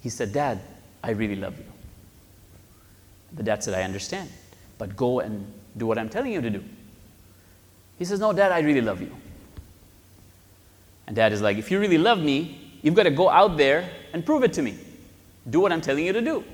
He 0.00 0.08
said, 0.08 0.32
Dad, 0.32 0.60
I 1.02 1.10
really 1.10 1.36
love 1.36 1.56
you. 1.56 1.64
The 3.32 3.42
dad 3.42 3.62
said, 3.62 3.74
I 3.74 3.82
understand, 3.82 4.30
but 4.78 4.96
go 4.96 5.20
and 5.20 5.52
do 5.76 5.86
what 5.86 5.98
I'm 5.98 6.08
telling 6.08 6.32
you 6.32 6.40
to 6.40 6.50
do. 6.50 6.64
He 7.98 8.04
says, 8.04 8.20
No, 8.20 8.32
dad, 8.32 8.52
I 8.52 8.60
really 8.60 8.80
love 8.80 9.00
you. 9.00 9.14
And 11.06 11.16
dad 11.16 11.32
is 11.32 11.42
like, 11.42 11.56
If 11.56 11.70
you 11.70 11.80
really 11.80 11.98
love 11.98 12.18
me, 12.18 12.78
you've 12.82 12.94
got 12.94 13.04
to 13.04 13.10
go 13.10 13.28
out 13.28 13.56
there 13.56 13.90
and 14.12 14.24
prove 14.24 14.42
it 14.44 14.52
to 14.54 14.62
me. 14.62 14.76
Do 15.48 15.60
what 15.60 15.72
I'm 15.72 15.80
telling 15.80 16.04
you 16.04 16.12
to 16.12 16.20
do. 16.20 16.44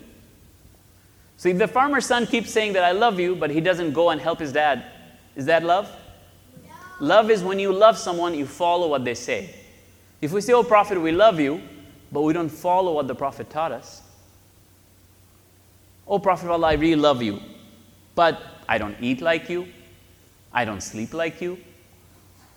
So 1.36 1.48
if 1.48 1.58
the 1.58 1.68
farmer's 1.68 2.06
son 2.06 2.26
keeps 2.26 2.50
saying 2.50 2.74
that 2.74 2.84
I 2.84 2.92
love 2.92 3.18
you, 3.18 3.34
but 3.34 3.50
he 3.50 3.60
doesn't 3.60 3.92
go 3.92 4.10
and 4.10 4.20
help 4.20 4.38
his 4.38 4.52
dad, 4.52 4.84
is 5.34 5.46
that 5.46 5.64
love? 5.64 5.90
No. 7.00 7.06
Love 7.06 7.30
is 7.30 7.42
when 7.42 7.58
you 7.58 7.72
love 7.72 7.98
someone, 7.98 8.34
you 8.34 8.46
follow 8.46 8.88
what 8.88 9.04
they 9.04 9.14
say. 9.14 9.54
If 10.20 10.32
we 10.32 10.40
say, 10.40 10.52
Oh, 10.52 10.62
Prophet, 10.62 11.00
we 11.00 11.10
love 11.10 11.40
you, 11.40 11.60
but 12.12 12.20
we 12.20 12.32
don't 12.32 12.50
follow 12.50 12.92
what 12.92 13.08
the 13.08 13.14
Prophet 13.14 13.50
taught 13.50 13.72
us, 13.72 14.01
Oh, 16.12 16.18
Prophet 16.18 16.44
of 16.44 16.50
Allah, 16.50 16.66
I 16.66 16.72
really 16.74 17.00
love 17.00 17.22
you, 17.22 17.40
but 18.14 18.38
I 18.68 18.76
don't 18.76 18.94
eat 19.00 19.22
like 19.22 19.48
you, 19.48 19.66
I 20.52 20.66
don't 20.66 20.82
sleep 20.82 21.14
like 21.14 21.40
you, 21.40 21.56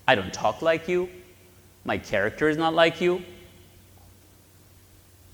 I 0.06 0.14
don't 0.14 0.34
talk 0.34 0.62
like 0.62 0.90
you, 0.90 1.08
my 1.86 1.98
character 1.98 2.50
is 2.50 2.58
not 2.58 2.74
like 2.74 3.00
you. 3.00 3.24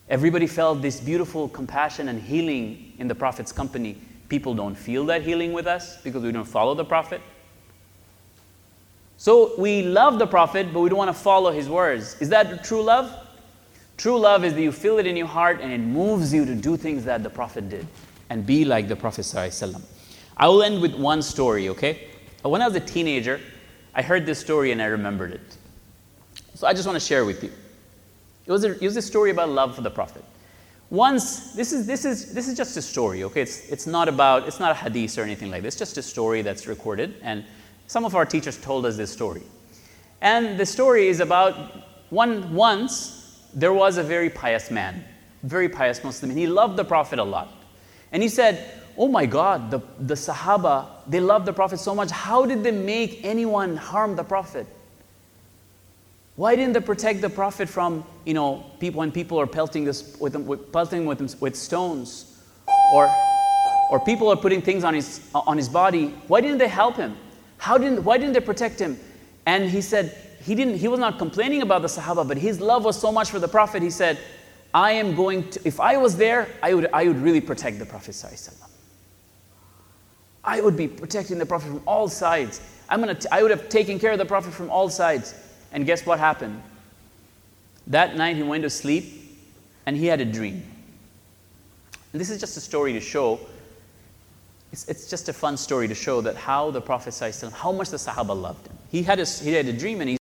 Everybody 0.08 0.46
felt 0.46 0.84
this 0.84 1.00
beautiful 1.00 1.50
compassion 1.50 2.10
and 2.10 2.22
healing 2.22 2.94
in 3.00 3.08
the 3.08 3.16
Prophet's 3.16 3.52
company. 3.52 3.98
People 4.30 4.54
don't 4.54 4.76
feel 4.76 5.04
that 5.08 5.24
healing 5.24 5.52
with 5.52 5.66
us 5.66 6.00
because 6.04 6.22
we 6.22 6.32
don't 6.32 6.46
follow 6.46 6.76
the 6.76 6.86
Prophet. 6.86 7.22
So 9.18 9.54
we 9.58 9.82
love 9.82 10.20
the 10.20 10.28
Prophet, 10.28 10.72
but 10.72 10.82
we 10.82 10.90
don't 10.90 11.00
want 11.00 11.10
to 11.10 11.20
follow 11.20 11.52
his 11.52 11.68
words. 11.68 12.22
Is 12.22 12.30
that 12.30 12.64
true 12.64 12.84
love? 12.84 13.12
True 13.98 14.20
love 14.20 14.46
is 14.46 14.54
that 14.54 14.62
you 14.62 14.72
feel 14.72 15.00
it 15.00 15.08
in 15.08 15.18
your 15.18 15.26
heart 15.26 15.60
and 15.60 15.72
it 15.74 15.80
moves 15.80 16.32
you 16.32 16.46
to 16.46 16.54
do 16.54 16.78
things 16.78 17.04
that 17.06 17.24
the 17.24 17.30
Prophet 17.32 17.68
did 17.68 17.88
and 18.32 18.46
be 18.46 18.64
like 18.64 18.88
the 18.88 18.96
Prophet. 18.96 19.36
I 20.38 20.48
will 20.48 20.64
end 20.64 20.82
with 20.82 20.96
one 20.96 21.22
story, 21.22 21.68
okay? 21.68 22.08
When 22.44 22.62
I 22.62 22.66
was 22.66 22.76
a 22.78 22.80
teenager, 22.80 23.42
I 23.94 24.02
heard 24.02 24.26
this 24.26 24.40
story 24.40 24.72
and 24.72 24.82
I 24.82 24.86
remembered 24.86 25.34
it. 25.34 25.58
So 26.56 26.66
I 26.66 26.72
just 26.72 26.88
want 26.88 26.96
to 26.96 27.06
share 27.06 27.26
with 27.26 27.44
you. 27.44 27.52
It 28.46 28.52
was 28.54 28.64
a, 28.64 28.72
it 28.72 28.84
was 28.84 28.96
a 28.96 29.02
story 29.02 29.32
about 29.32 29.50
love 29.50 29.76
for 29.76 29.82
the 29.82 29.92
Prophet. 29.92 30.24
Once, 30.90 31.52
this 31.56 31.74
is, 31.74 31.86
this 31.86 32.06
is, 32.06 32.34
this 32.34 32.48
is 32.48 32.56
just 32.56 32.78
a 32.78 32.82
story, 32.82 33.26
okay? 33.26 33.42
It's, 33.42 33.70
it's 33.70 33.86
not 33.86 34.08
about, 34.08 34.48
it's 34.48 34.62
not 34.62 34.72
a 34.72 34.76
hadith 34.76 35.18
or 35.18 35.24
anything 35.24 35.52
like 35.52 35.62
this, 35.62 35.74
it's 35.74 35.92
just 35.92 35.98
a 35.98 36.02
story 36.02 36.42
that's 36.42 36.68
recorded. 36.68 37.16
And 37.24 37.44
some 37.88 38.06
of 38.06 38.16
our 38.16 38.26
teachers 38.26 38.58
told 38.58 38.86
us 38.86 38.96
this 38.96 39.12
story. 39.12 39.44
And 40.22 40.58
the 40.58 40.66
story 40.66 41.10
is 41.10 41.20
about 41.20 41.54
one, 42.12 42.54
once 42.54 43.44
there 43.54 43.74
was 43.74 43.98
a 43.98 44.04
very 44.04 44.30
pious 44.30 44.72
man, 44.72 45.04
very 45.44 45.68
pious 45.68 46.02
Muslim, 46.02 46.32
and 46.32 46.40
he 46.40 46.48
loved 46.48 46.78
the 46.78 46.86
Prophet 46.86 47.20
a 47.20 47.24
lot. 47.26 47.58
And 48.12 48.22
he 48.22 48.30
said, 48.30 48.82
Oh 48.98 49.08
my 49.08 49.26
God, 49.26 49.72
the, 49.72 49.80
the 50.00 50.16
Sahaba, 50.16 50.88
they 51.08 51.20
loved 51.20 51.46
the 51.46 51.54
Prophet 51.54 51.80
so 51.80 51.96
much. 51.96 52.12
How 52.12 52.46
did 52.46 52.64
they 52.64 52.72
make 52.72 53.24
anyone 53.24 53.78
harm 53.78 54.16
the 54.16 54.24
Prophet? 54.24 54.68
Why 56.36 56.56
didn't 56.56 56.74
they 56.74 56.82
protect 56.82 57.22
the 57.22 57.30
Prophet 57.30 57.70
from, 57.70 58.06
you 58.26 58.34
know, 58.34 58.66
people 58.80 59.00
when 59.00 59.12
people 59.12 59.40
are 59.40 59.48
pelting, 59.48 59.86
this, 59.86 60.18
with, 60.20 60.34
them, 60.34 60.46
with, 60.46 60.72
pelting 60.72 61.06
with, 61.06 61.18
them, 61.20 61.30
with 61.40 61.56
stones? 61.56 62.42
Or, 62.94 63.10
or 63.90 64.00
people 64.00 64.30
are 64.30 64.36
putting 64.36 64.62
things 64.62 64.84
on 64.84 64.94
his, 64.94 65.22
on 65.34 65.58
his 65.58 65.70
body. 65.70 66.08
Why 66.28 66.42
didn't 66.42 66.58
they 66.58 66.68
help 66.68 66.96
him? 66.96 67.16
How 67.58 67.78
didn't, 67.78 68.04
why 68.04 68.18
didn't 68.18 68.34
they 68.34 68.40
protect 68.40 68.80
him? 68.80 69.00
And 69.46 69.70
he 69.70 69.82
said, 69.82 70.18
he, 70.44 70.56
didn't, 70.56 70.78
he 70.78 70.88
was 70.88 71.00
not 71.00 71.18
complaining 71.18 71.62
about 71.62 71.82
the 71.82 71.88
Sahaba, 71.88 72.28
but 72.28 72.38
his 72.38 72.60
love 72.60 72.84
was 72.84 73.00
so 73.00 73.12
much 73.12 73.30
for 73.30 73.40
the 73.40 73.48
Prophet, 73.48 73.82
he 73.82 73.90
said, 73.90 74.18
I 74.74 74.94
am 74.94 75.16
going 75.16 75.50
to, 75.52 75.62
if 75.66 75.80
I 75.80 75.98
was 75.98 76.16
there, 76.16 76.48
I 76.64 76.74
would, 76.74 76.88
I 76.94 77.08
would 77.08 77.18
really 77.18 77.42
protect 77.42 77.80
the 77.80 77.86
Prophet. 77.86 78.24
I 80.44 80.62
would 80.62 80.78
be 80.78 80.88
protecting 80.88 81.38
the 81.38 81.46
Prophet 81.46 81.68
from 81.68 81.84
all 81.86 82.08
sides. 82.08 82.62
I'm 82.90 83.00
gonna 83.00 83.16
t- 83.16 83.28
I 83.32 83.42
would 83.42 83.52
have 83.52 83.70
taken 83.70 84.00
care 84.00 84.12
of 84.12 84.18
the 84.18 84.26
Prophet 84.26 84.54
from 84.54 84.70
all 84.70 84.90
sides. 84.90 85.36
And 85.72 85.86
guess 85.86 86.06
what 86.06 86.20
happened? 86.20 86.62
That 87.88 88.16
night 88.16 88.36
he 88.36 88.44
went 88.44 88.64
to 88.64 88.70
sleep 88.70 89.40
and 89.86 89.96
he 89.96 90.08
had 90.08 90.22
a 90.22 90.26
dream. 90.26 90.64
And 92.12 92.20
this 92.20 92.30
is 92.30 92.40
just 92.40 92.58
a 92.58 92.62
story 92.62 92.94
to 92.94 93.00
show, 93.00 93.40
it's, 94.72 94.88
it's 94.88 95.10
just 95.10 95.30
a 95.30 95.34
fun 95.34 95.58
story 95.58 95.88
to 95.88 95.96
show 95.96 96.22
that 96.22 96.36
how 96.36 96.72
the 96.72 96.82
Prophet, 96.82 97.18
how 97.54 97.72
much 97.72 97.90
the 97.90 97.98
Sahaba 97.98 98.40
loved 98.40 98.68
him. 98.68 98.78
He 98.90 99.04
had 99.04 99.20
a, 99.20 99.26
he 99.26 99.54
had 99.54 99.68
a 99.68 99.74
dream 99.74 100.00
and 100.02 100.08
he 100.08 100.10